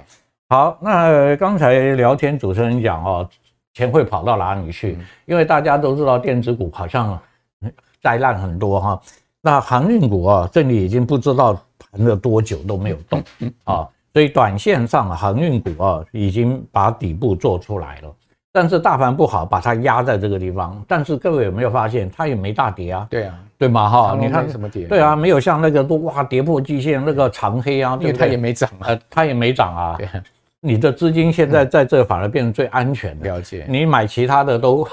[0.49, 3.29] 好，那刚才聊天主持人讲哦，
[3.73, 4.97] 钱会跑到哪里去？
[5.25, 7.17] 因为大家都知道电子股好像
[8.05, 9.01] 灾难很多哈。
[9.41, 13.23] 那航运股啊，这里已经不知道盘了多久都没有动
[13.63, 13.87] 啊。
[14.13, 18.15] 所以短线上航运股啊，已经把底部做出来了，
[18.51, 20.81] 但是大盘不好，把它压在这个地方。
[20.87, 23.05] 但是各位有没有发现，它也没大跌啊？
[23.09, 23.89] 对啊，对吗？
[23.89, 24.87] 哈，你看什么跌？
[24.87, 29.95] 对啊，没有像那个都哇跌破季线那个长黑啊，因为它也没涨啊，它也没涨啊。
[29.97, 30.07] 对，
[30.61, 33.29] 你的资金现在在这反而变成最安全的。
[33.29, 33.65] 了解。
[33.67, 34.87] 你买其他的都，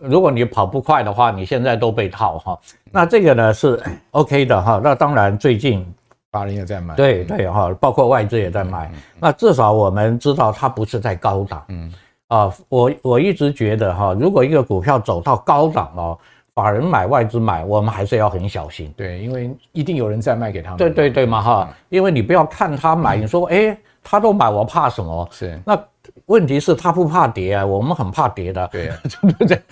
[0.00, 2.58] 如果你跑不快的话，你现在都被套哈。
[2.90, 4.80] 那这个呢是 OK 的哈。
[4.82, 5.86] 那当然最近。
[6.34, 8.90] 法人也在买，对对哈，包括外资也在买。
[9.20, 11.64] 那至少我们知道它不是在高档。
[11.68, 11.92] 嗯
[12.26, 16.18] 啊，我我一直觉得哈，如果一个股票走到高档哦，
[16.52, 18.92] 法人买外资买，我们还是要很小心。
[18.96, 20.76] 对，因为一定有人在卖给他们。
[20.76, 25.28] 对对对嘛哈，因为你不要看他买，你说哎，他都买，我怕什么？
[25.30, 25.56] 是。
[25.64, 25.80] 那
[26.26, 28.68] 问题是他不怕跌啊，我们很怕跌的。
[28.72, 29.62] 对， 对不对？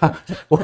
[0.48, 0.60] 我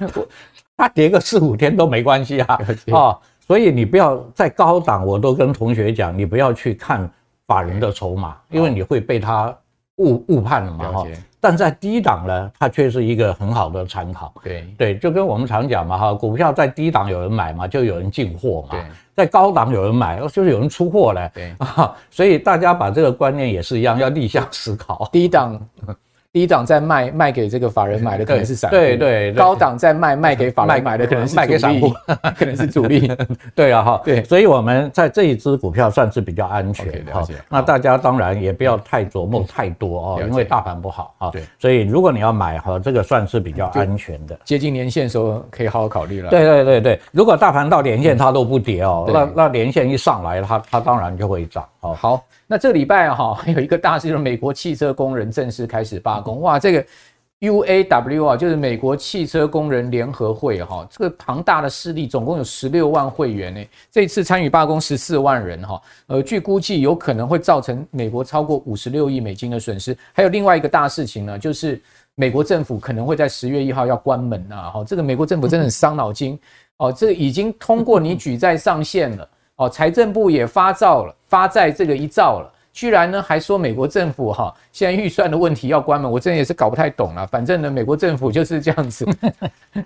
[0.00, 0.28] 我
[0.76, 2.58] 他跌个四五天都没关系啊。
[2.92, 3.18] 啊。
[3.46, 7.08] 所以你不要在高档，我都跟同学讲，你不要去看
[7.46, 9.54] 法人的筹码，因为你会被他
[9.96, 11.06] 误误判了嘛哈。
[11.44, 14.32] 但在低档呢，它却是一个很好的参考。
[14.42, 18.78] 对对，就跟我们常讲嘛哈，股票在低档有人买嘛，就有人进货嘛。
[19.14, 21.30] 在高档有人买，就是有人出货嘞。
[21.34, 25.06] 对啊， 所以大家把这个观念也是一样，要逆向思考。
[25.12, 25.60] 低档。
[26.34, 29.32] 低档在卖，卖给这个法人买的 可能是散户，对对。
[29.34, 31.92] 高档在卖，卖给法人买的可能是卖给散户，
[32.36, 33.08] 可能是主力。
[33.54, 34.24] 对啊，哈，对。
[34.24, 37.24] 所以我们在这一支股票算是比较安全哈。
[37.48, 41.30] 那大家当然也不要太琢磨太多哦，因为大盘不好啊。
[41.30, 41.44] 对。
[41.56, 44.36] 所以如果你要买哈，这个算是比较安全的。
[44.44, 46.30] 接近年限的时候可以好好考虑了。
[46.30, 51.64] 对对对对，如果大盘到年限它都不跌哦，那那年限一上来，它它当然就会涨。
[51.78, 52.24] 好。
[52.46, 56.40] 那这礼拜哈，还 有一个大事，就是美国汽车工人正式开始罢工。
[56.40, 56.84] 哇，这个
[57.40, 63.64] UAW 啊，就是美国汽车工人联合会哈，这个庞大的势力，总共有十六万会员呢。
[63.90, 69.96] 这次参与罢工十四万人哈，呃，据估计有可能会造成美国超过五十六亿美金的损失。
[70.12, 71.80] 还有另外一个大事情呢，就是
[72.14, 74.70] 美国政府可能会在十月一号要关门呐。
[74.70, 76.38] 哈，这个美国政府真的很伤脑筋
[76.78, 76.90] 哦。
[76.92, 79.28] 这已经通过你举债上限了。
[79.56, 87.24] 哦，财政部也发照了，发债这个一照了，居然呢还说美国政府哈、现在预算的问题要关门，我真的也是搞不太懂了。
[87.26, 89.06] 反正呢，美国政府就是这样子，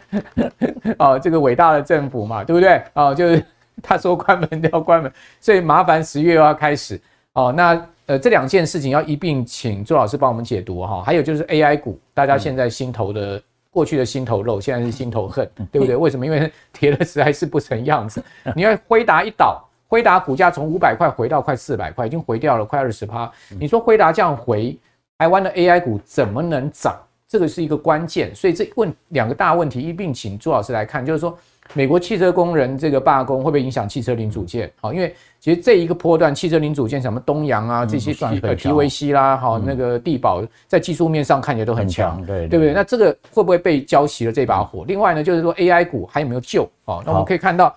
[0.99, 2.83] 哦，这个伟大的政府嘛，对不对？
[2.95, 3.45] 哦，就是
[3.83, 6.99] 他说关门就要关门，所以麻烦十月又要开始。
[7.35, 13.41] 哦，那呃这两件事情要一并请周老师帮我们解读哈、还有就是 AI 股，大家现在心头的。
[13.71, 15.95] 过去的心头肉，现在是心头恨，对不对？
[15.97, 16.25] 为什么？
[16.25, 18.23] 因为跌的实在是不成样子。
[18.57, 23.31] 你看辉达一倒，辉达股价从五百块回到快四百块，已经回掉了快二十趴。
[23.59, 24.79] 你说辉达这样回，
[25.19, 26.97] 台湾的 AI 股怎么能涨？
[27.29, 28.35] 这个是一个关键。
[28.35, 31.37] 所以这问两个大问题一并请朱老师来看，就是说。
[31.75, 34.71] 美国汽车工人这个罢工会不会影响汽车零组件？
[34.81, 42.73] 好，因为其实这一个波段汽车零组件，什么东阳啊这些，呃，TVC 啦，好，那个地保，在技术面上看起来都很强，对对不对？
[42.73, 44.85] 那这个会不会被浇熄了这把火？
[44.87, 46.69] 另外呢，就是说 AI 股还有没有救？
[46.87, 47.75] 哦，那我们可以看到，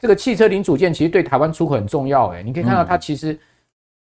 [0.00, 3.34] 这个汽车零组件其实对台湾出口很重要，诶，你可以看到它其实，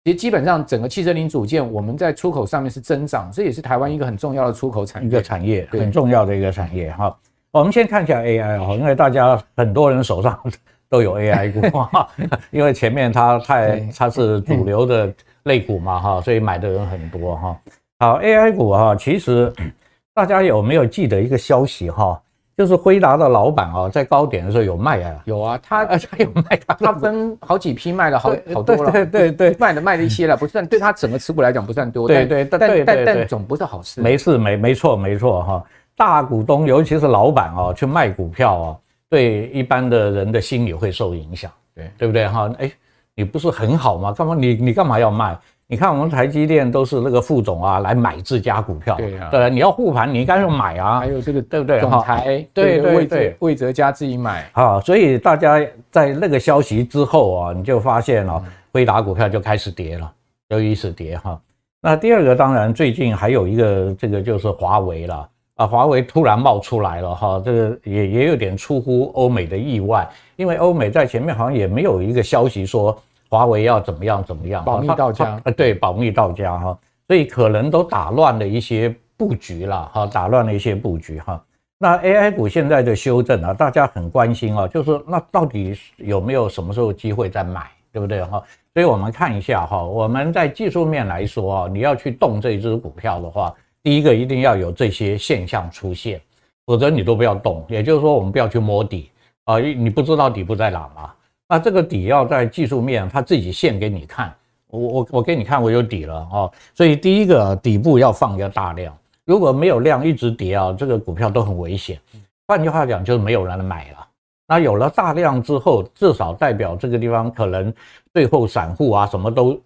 [0.04, 7.18] 其实基本上整个汽车零组件我们在出口上面是增长，这也是台湾一个很重要的出口产业，一个产业很重要的一个产业哈。
[7.56, 10.38] 我们先看一下 AI 啊，因为大家很多人手上
[10.90, 12.06] 都有 AI 股哈，
[12.52, 15.10] 因为前面它太它是主流的
[15.44, 17.58] 类股嘛哈，所以买的人很多哈。
[18.00, 19.54] 好，AI 股哈，其实
[20.14, 22.22] 大家有没有记得一个消息哈？
[22.58, 35.64] 就是辉达的老板啊，在高点的时候有卖啊，有啊， 他他有卖，他分好几批卖了好好多了，对对对，卖的卖了一些了，不算对他整个持股来讲不算多，对对但但但总不是好事，没事没没错没错哈。
[35.96, 38.80] 大股东，尤其是老板哦，去卖股票哦，
[39.10, 42.52] 对一般的人的心理会受影响，对对不对哈？
[42.60, 42.72] 哎，
[43.16, 44.12] 你不是很好吗？
[44.12, 45.38] 干嘛你你干嘛要卖？
[45.68, 51.00] 你看我们台积电都是那个副总啊来买自家股票，对啊，对，你要护盘，你应该要买啊。
[51.00, 51.80] 还有这个对不对？
[51.80, 60.12] 总裁对对对，魏哲家自己买啊，所以大家在那个消息之后啊，你就发现了辉达股票就开始跌了，
[60.50, 61.40] 就一直跌哈。
[61.82, 65.28] 那第二个当然最近还有一个这个就是华为了。
[65.56, 72.98] 啊，华为突然冒出来了哈，这个也也有点出乎欧美的意外，因为欧美在前面好像也没有一个消息说
[73.30, 76.78] 华为要怎么样怎么样，保密到家，呃，对，保密到家哈。
[77.08, 81.42] 所以可能都打乱了一些布局了哈，打乱了一些布局哈。
[81.78, 88.44] 那 AI 股现在的修正啊，大家很关心啊，就是那到底有没有什么时候机会再买，对不对哈？
[88.74, 93.54] 所以我们看一下哈，我们在技术面来说啊，你要去动这只股票的话，
[93.86, 96.20] 第一个一定要有这些现象出现，
[96.66, 97.64] 否则你都不要动。
[97.70, 99.12] 也就是说，我们不要去摸底
[99.44, 101.14] 啊，你不知道底部在哪嘛？
[101.48, 104.34] 那这个底要在技术面，它自己现给你看。
[104.72, 106.52] 我我我给你看，我有底了哦。
[106.74, 112.02] 所以第一个底部要放一个大量，如果没有量一直跌啊，这个股票都很危险。
[112.48, 114.08] 换句话讲，就是没有人买了。
[114.48, 117.72] 那有了大量之后，至少代表这个地方可能
[118.16, 119.62] 最后散户啊什么都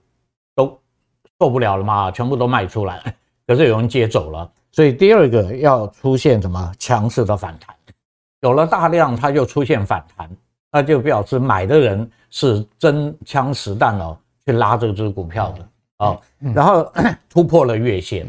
[0.55, 0.77] 都
[1.39, 3.01] 受不了了嘛，全部都卖出来，
[3.49, 4.47] 可是有人接走了。
[4.71, 7.75] 所以第二个要出现什么强势的反弹，
[8.41, 10.29] 有了大量，它就出现反弹。
[10.71, 16.21] 那就表示买的人是真枪实弹哦，去拉这只股票的哦，
[16.53, 16.93] 然后
[17.27, 18.27] 突破了月线，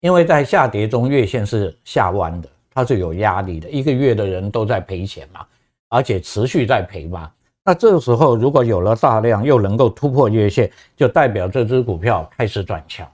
[0.00, 5.44] 因为在下跌中月线是下弯的，它是有压力的，一个月的人都在赔钱嘛，
[5.90, 7.30] 而且持续在赔嘛。
[7.62, 13.06] 那这个时候如果有了大量又能够突破月线，就代表这只股票开始转强，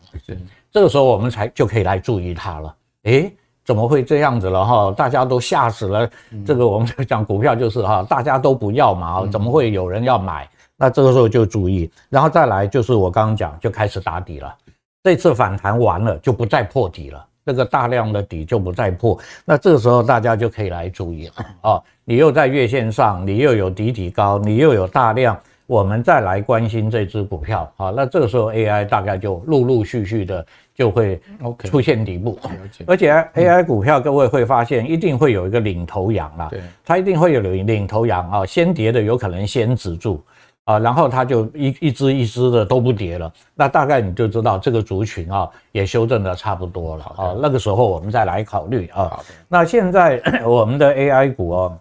[0.75, 2.77] 这个时候我们才就可以来注意它了。
[3.05, 3.35] 诶。
[3.65, 4.93] 怎么会这样子了哈？
[4.95, 6.07] 大家都吓死了。
[6.45, 10.47] 这个我们讲股票就是哈，大家都不要嘛，怎么会有人要买？
[10.77, 14.55] 那这个时候就注意，然后再来就是我刚刚讲，就开始打底了。
[15.03, 19.19] 这次反弹完了就不再破底了，这个大量的底就不再破。
[19.47, 21.83] 那这个时候大家就可以来注意了啊！
[22.05, 27.91] 你又在月线上，你又有底底高，你又有大量，我们再来关心这只股票啊。
[27.91, 30.45] 那这个时候 AI 大概就陆陆续续的。
[30.75, 31.23] 就会
[31.61, 32.37] 出现底部，
[32.85, 36.51] 而且 AI 股票各位会发现一定会有一个领头羊啦，
[36.85, 40.21] 它一定会有领领头羊啊，先跌的有可能先止住
[40.65, 49.21] 啊，然后它就一一只一只的都不跌了，那大概你就知道这个族群啊也修正的差不多了啊，那个时候我们再来考虑啊。
[49.47, 51.79] 那现在我们的 AI 股哦，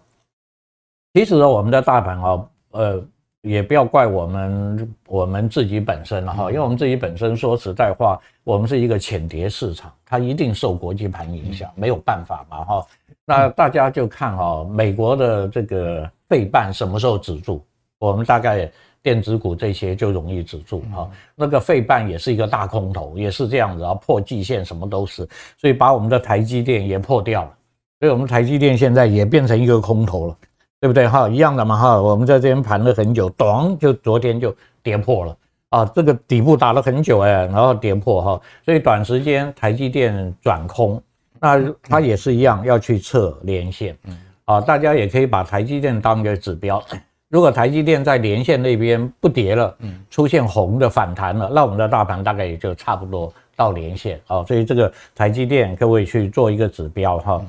[1.14, 3.04] 其实我们的大盘啊，呃。
[3.44, 12.86] 也不要怪我们，我们自己本身了哈，因为我们自己本身说实在话，我们是一个浅碟市场，它一定受国际盘影响，没有办法嘛哈。
[13.26, 17.62] 那大家就看哈，美国的这个费半什么时候止住？
[17.98, 18.70] 我们大概
[19.02, 21.10] 电子股这些就容易止住哈。
[21.34, 25.28] 那个费半也是一个大空头，也是这样子啊，破季线什么都是，
[25.58, 27.54] 所以把我们的台积电也破掉了，
[28.00, 30.36] 所以我们台积电现在也变成一个空头了。
[30.84, 31.26] 对不对哈？
[31.30, 35.34] 一样的嘛哈，我们在这边盘了很久，咚，就昨天就跌破了
[35.70, 35.82] 啊！
[35.94, 41.02] 这个底部打了很久哎，然后跌破哈，所以短时间台积电转空，
[41.40, 41.58] 那
[41.88, 43.96] 它也是一样要去测连线，
[44.44, 46.84] 啊，大家也可以把台积电当一个指标。
[47.30, 49.74] 如果台积电在连线那边不跌了，
[50.10, 54.44] 出现红的反弹了，那我们的大盘大概也就差不多到连线啊。
[54.44, 57.42] 所以这个台积电各位去做一个指标哈。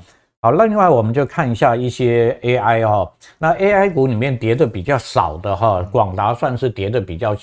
[0.46, 7.36] 好，那另外我们就看一下一些 AI 哈，那 AI 股里面跌的比较少的哈，广达算是跌的比较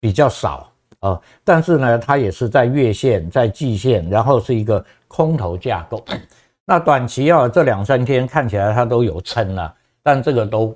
[0.00, 0.66] 比较少
[1.00, 6.02] 啊，但是呢，它也是在月线、在季线，然后是一个空头架构。
[6.64, 10.74] 那短期啊，这两三天看起来它都有撑了，但这个都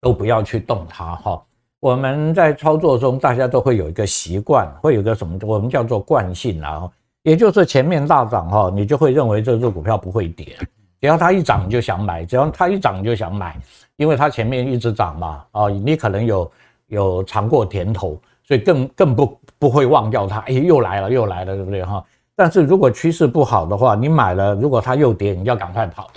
[0.00, 1.44] 都不要去动它哈。
[1.80, 6.90] 我们在操作中，大家都会有一个习惯，会有一个什么，我们叫做惯性啊。
[7.22, 10.56] 也就是前面大涨哈，你就会认为这只股票不会跌，
[11.00, 13.56] 只要它一涨你就想买，只要它一涨你就想买，
[13.96, 16.52] 因为它前面一直涨嘛，啊，你可能有
[16.88, 22.04] 有尝过甜头，所以更更不不会忘掉它，哎，又来了又来了，对不对哈？
[22.34, 26.10] 但是如果趋势不好的话，你买了，如果它又跌，你要赶快跑。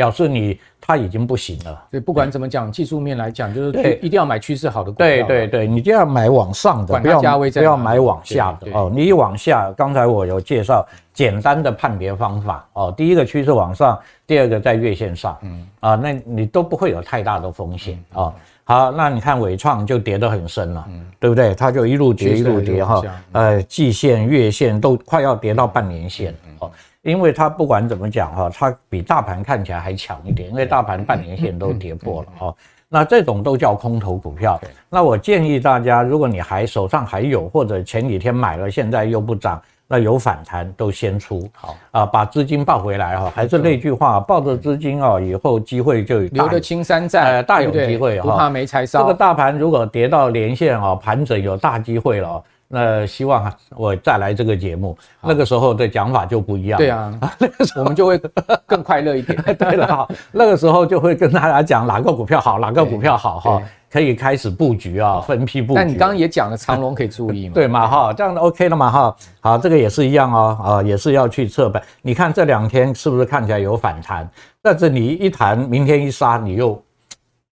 [0.00, 5.06] 表示你它已经不行了，所以不管怎么讲，技术面来讲，就是一定要买趋势好的股票。
[5.06, 8.90] 对对对，你就要买往上的，不要不要买往下的哦。
[8.94, 12.94] 你一往下，刚才我有介绍简单的判别方法哦。
[12.96, 18.32] 第一个趋势往上，第二个在月线上，嗯啊，那你都不会有太大的风险啊。
[18.64, 21.54] 好，那你看伟创就跌得很深了，嗯，对不对？
[21.54, 26.70] 它就一路跌一路跌哈，呃，季线、月线都快要跌到半年线哦。
[27.02, 32.54] 因为它不管怎么讲哈，它比大盘看起来还强一点，因为大盘半年线都跌破了哈。
[32.92, 34.60] 那这种都叫空头股票。
[34.88, 41.48] 那我建议大家，如果你还手上还有，或者前几天买了，现在又不涨，那有反弹都先出。
[41.54, 43.32] 好啊，把资金抱回来哈。
[43.34, 48.30] 还是那句话，抱着资金啊，以后机会就留得青山在，大有机会哈。
[48.30, 48.98] 不怕没柴烧。
[48.98, 52.42] 这个大盘如果跌到连线啊，盘整有大机会了。
[52.72, 56.78] 那希望我再来这个节目，那个时候的讲法就不一样。
[56.78, 58.16] 对啊， 那个时候我们就会
[58.64, 59.36] 更快乐一点。
[59.58, 63.60] 对了哈，那个时候就会跟大家讲哪个股票好，哪个股票好哈，
[63.90, 65.74] 可以开始布局啊，分批布局。
[65.74, 67.54] 但你刚刚也讲了长龙可以注意嘛？
[67.54, 69.16] 对嘛哈，这样的 OK 了嘛哈。
[69.40, 71.82] 好，这个也是一样哦，啊，也是要去测本。
[72.02, 74.30] 你看这两天是不是看起来有反弹？
[74.62, 76.80] 但是你一弹，明天一杀，你又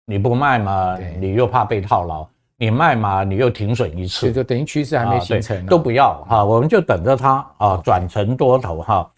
[0.06, 2.24] 你不卖嘛，你又怕被套牢。
[2.60, 9.10] 你卖嘛，你又停损一次，就等于趋势还没形成，啊，都不要哈，我们就等着它啊转成多头哈。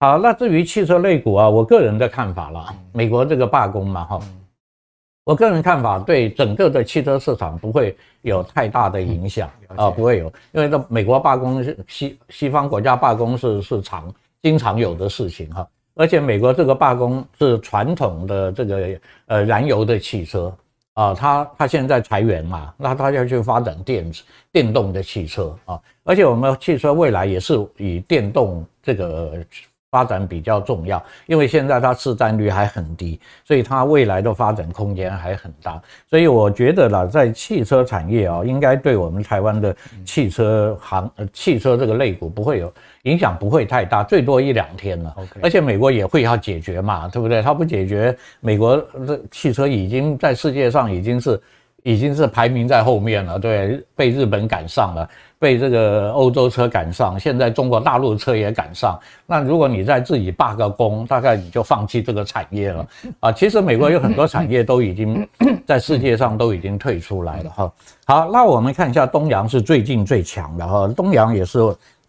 [0.00, 4.20] 好，那至于汽车类股啊，我个人的看法啦，美国这个罢工嘛哈，
[5.24, 20.50] 我个人看法对整个的汽车市场不会有太大的影响啊，不会有，因为这美国罢工是西西方国家罢工是是常经常有的事情哈，而且美国这个罢工是传统的这个呃燃油的汽车。
[20.96, 29.34] 啊，他他现在裁员嘛，那他要去发展电子电动的汽车啊，而且我们汽车未来也是以电动这个
[29.90, 35.78] 发展比较重要，因为现在它市占率还很低，所以它未来的发展空间还很大，
[36.08, 42.72] 所以我觉得啦，在汽车产业啊，应该对我们台湾的汽车行呃汽车这个类股不会有。
[43.06, 45.14] 影响不会太大，最多一两天了。
[45.40, 47.40] 而且美国也会要解决嘛，对不对？
[47.40, 51.40] 他不解决，美国的汽车已经在世界上已经是
[51.84, 58.98] 已经是排名在后面了，对，被日本赶上了，被这个欧洲车赶上，现在中国大陆车也赶上。
[59.24, 62.84] 那如果你再自己罢个工，大概你就放弃这个产业了
[63.20, 63.30] 啊。
[63.30, 65.24] 其实美国有很多产业都已经
[65.64, 67.72] 在世界上都已经退出来了哈。
[68.04, 71.60] 好，那我们看一下东阳是最近最强的哈，东阳也是。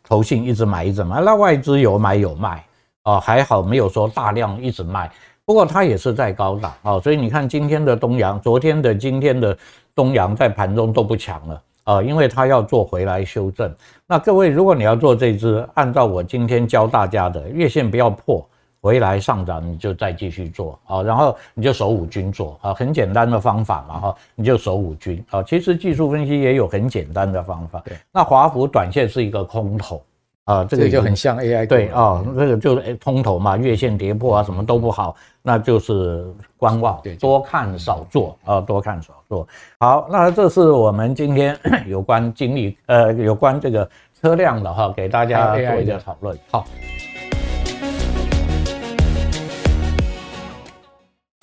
[0.07, 2.63] 投信一直买一直买，那外资有买有卖
[3.03, 5.11] 啊，还好没有说大量一直卖。
[5.43, 9.57] 不过它也是在高档啊，所以你看今天的东阳，昨天的、今天的
[9.93, 13.73] 东阳在盘中都不强了啊，因为它要做回来修正。
[14.07, 18.45] 那各位，如果你要做这只，按照我今天教大家的，月线不要破，
[18.79, 25.41] 回来上涨你就再继续做啊，然后你就守五均做啊，很简单的方法嘛哈，你就守五均啊。
[25.43, 27.81] 其实技术分析也有很简单的方法。
[27.83, 30.01] 对，那华孚短线是一个空头
[30.45, 36.25] 啊，这个就很像 AI 对啊，这个就是空头嘛，月线跌破啊，什么都不好，那就是
[36.55, 39.45] 观望，多看少做啊，多看少做。
[39.79, 41.57] 好，那这是我们今天
[41.87, 43.89] 有关经历呃有关这个
[44.21, 46.37] 车辆的哈，给大家做一个讨论。
[46.49, 46.65] 好。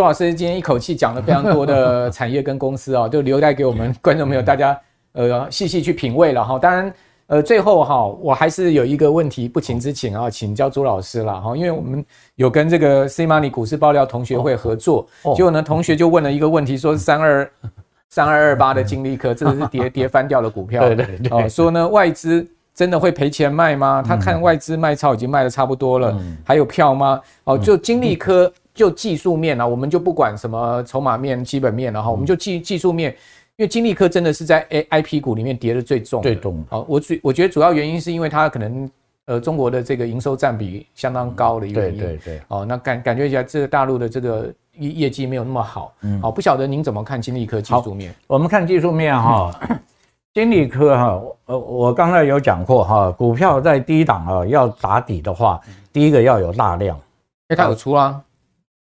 [0.05, 4.79] 周老师今天一口气讲了非常多的 产业跟公司啊，就留待给我们观众朋友大家
[5.13, 6.59] 呃细细去品味了哈。
[6.59, 6.93] 当然
[7.27, 17.51] 呃最后哈，我还是有一个问题不情之请啊，请教朱老师了哈，因为我们有跟这个 C Money 股市爆料同学会合作，结果呢同学就问了一个问题，说三二
[18.11, 24.05] 三二二八的金利科这是跌 跌翻掉的股票，对对对，说呢外资真的会赔钱卖吗？
[24.07, 27.19] 他看外资卖超已经卖的差不多了，还有票吗？
[27.45, 28.53] 哦，就金利科。
[28.75, 33.13] 就技术面啊，我们就不管什么筹码面、基本面了哈，我们就技技术面，
[33.57, 36.65] 因为金利科真的是在 A I P 股里面跌的最重，最重。
[36.69, 38.91] 好，我主我觉得主要原因是因为它可能
[39.27, 42.41] 呃中国的这个营收占比相当高的一个原因，对对对。
[42.49, 48.13] 哦，那感感觉起来这个大陆的这个业业绩没有那么好，嗯，好，不晓得您怎么看金利科技术面？
[48.27, 49.57] 我们看技术面哈，
[50.35, 55.61] 金利科哈，呃，我刚才有讲过哈，股票在低档啊要打底的话，
[55.93, 58.21] 第一个要有大量，因为它有出啊。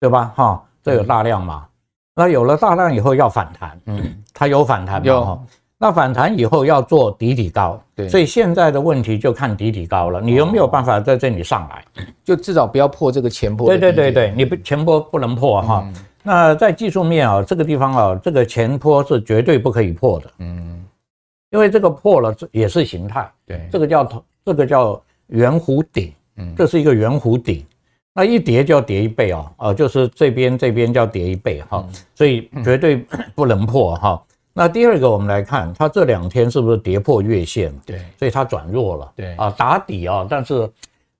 [0.01, 0.33] 对吧？
[0.35, 1.65] 哈，这有大量嘛？
[2.15, 5.21] 那有了大量以后要反弹，嗯，它有反弹嘛？
[5.21, 5.39] 哈，
[5.77, 11.85] 那反弹以后要做底底高，对，所以现在的问题就看底底高了，你有没有办法在这里上来？
[12.23, 13.67] 就至少不要破这个前波。
[13.67, 15.87] 对对对对，你不前波不能破哈。
[16.23, 20.83] 那在技术面啊，这个地方啊，这个前坡是绝对不可以破的，嗯，
[21.51, 27.63] 因为这个破了，这也是形态，对，这个叫头，这个叫圆弧顶，嗯，这是一个圆弧顶。
[28.13, 34.21] 那一跌就要跌一倍哦，呃，就是这边这边就要跌一倍哈，所以绝对不能破哈。
[34.53, 37.73] 那第二个我们来看，它这两天是不是跌破月线？
[37.85, 39.11] 对，所以它转弱了。
[39.15, 40.69] 对啊，打底啊，但是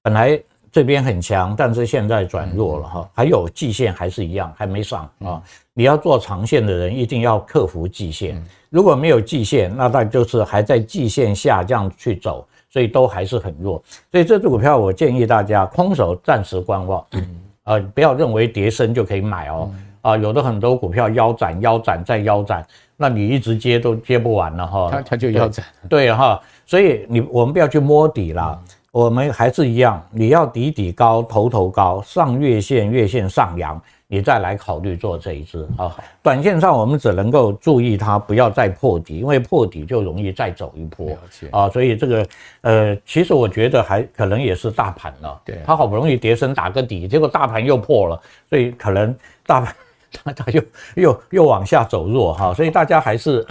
[0.01, 0.37] 本来
[0.69, 3.09] 这边很强，但是现在转弱了哈。
[3.13, 5.41] 还有季线还是一样，还没上啊。
[5.73, 8.43] 你要做长线的人，一定要克服季线。
[8.69, 12.45] 如果没有季线，那它就是还在季线下这样去走。
[12.71, 17.27] 所以都还是很弱，所以这支股票我建议大家空手暂时观望，嗯，
[17.65, 19.69] 呃，不要认为跌升就可以买哦，
[20.01, 22.65] 啊，有的很多股票腰斩、腰斩再腰斩，
[22.95, 28.57] 那你一直接都接不完了哈，它它就腰斩，对哈，所以你我们不要去摸底啦，
[28.93, 33.81] 我们还是一样，你要底底高、头头高、上月线、月线上扬，
[34.11, 35.95] 你再来考虑做这一支啊。
[36.21, 41.17] 短线上我们只能够注意它不要再破底，因为破底就容易再走一波
[41.49, 41.69] 啊。
[41.69, 42.27] 所以这个
[42.59, 49.73] 呃，其实我觉得还可能也是大盘了，对，它好不容易跌升打个底，结果大盘又破了，所以可能大盘
[50.11, 50.61] 它 它又
[50.95, 52.53] 又又往下走弱哈。
[52.53, 53.47] 所以大家还是。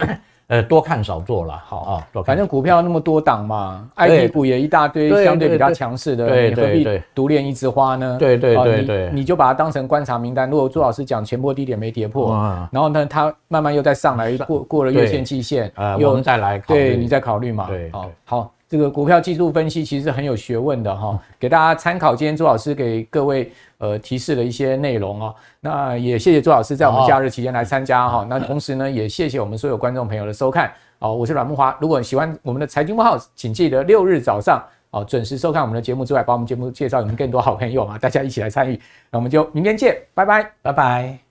[0.51, 8.17] 呃，多看少做了，好啊，反正股票那么多档嘛，IT 股也一大堆，相对比较强势的，你何必独恋一枝花呢？
[8.19, 10.49] 对对对对，你就把它当成观察名单。
[10.49, 12.33] 如果朱老师讲前波低点没跌破，
[12.69, 17.67] 然后呢，它慢慢又再上来，过过了月线季线，呃，我们再来考虑，对你再考虑嘛。
[17.67, 18.51] 对，好，好。
[18.67, 22.15] 这个股票技术分析其实很有学问的哈， 给大家参考。
[22.15, 28.23] 今天朱老师给各位呃提示的一些内容哦，那也谢谢朱老师在我们假日期间来参加哈。
[28.29, 31.15] 那同时呢，也谢谢我们所有观众朋友的收看哦。
[31.15, 38.79] 我是阮木华，如果喜欢我们的财经慕 House，请记得六日早上哦准时收看我们的节目之外，把我们节目介绍给更多好朋友嘛，大家一起来参与。
[39.09, 41.30] 那我们就明天见，拜拜，拜拜。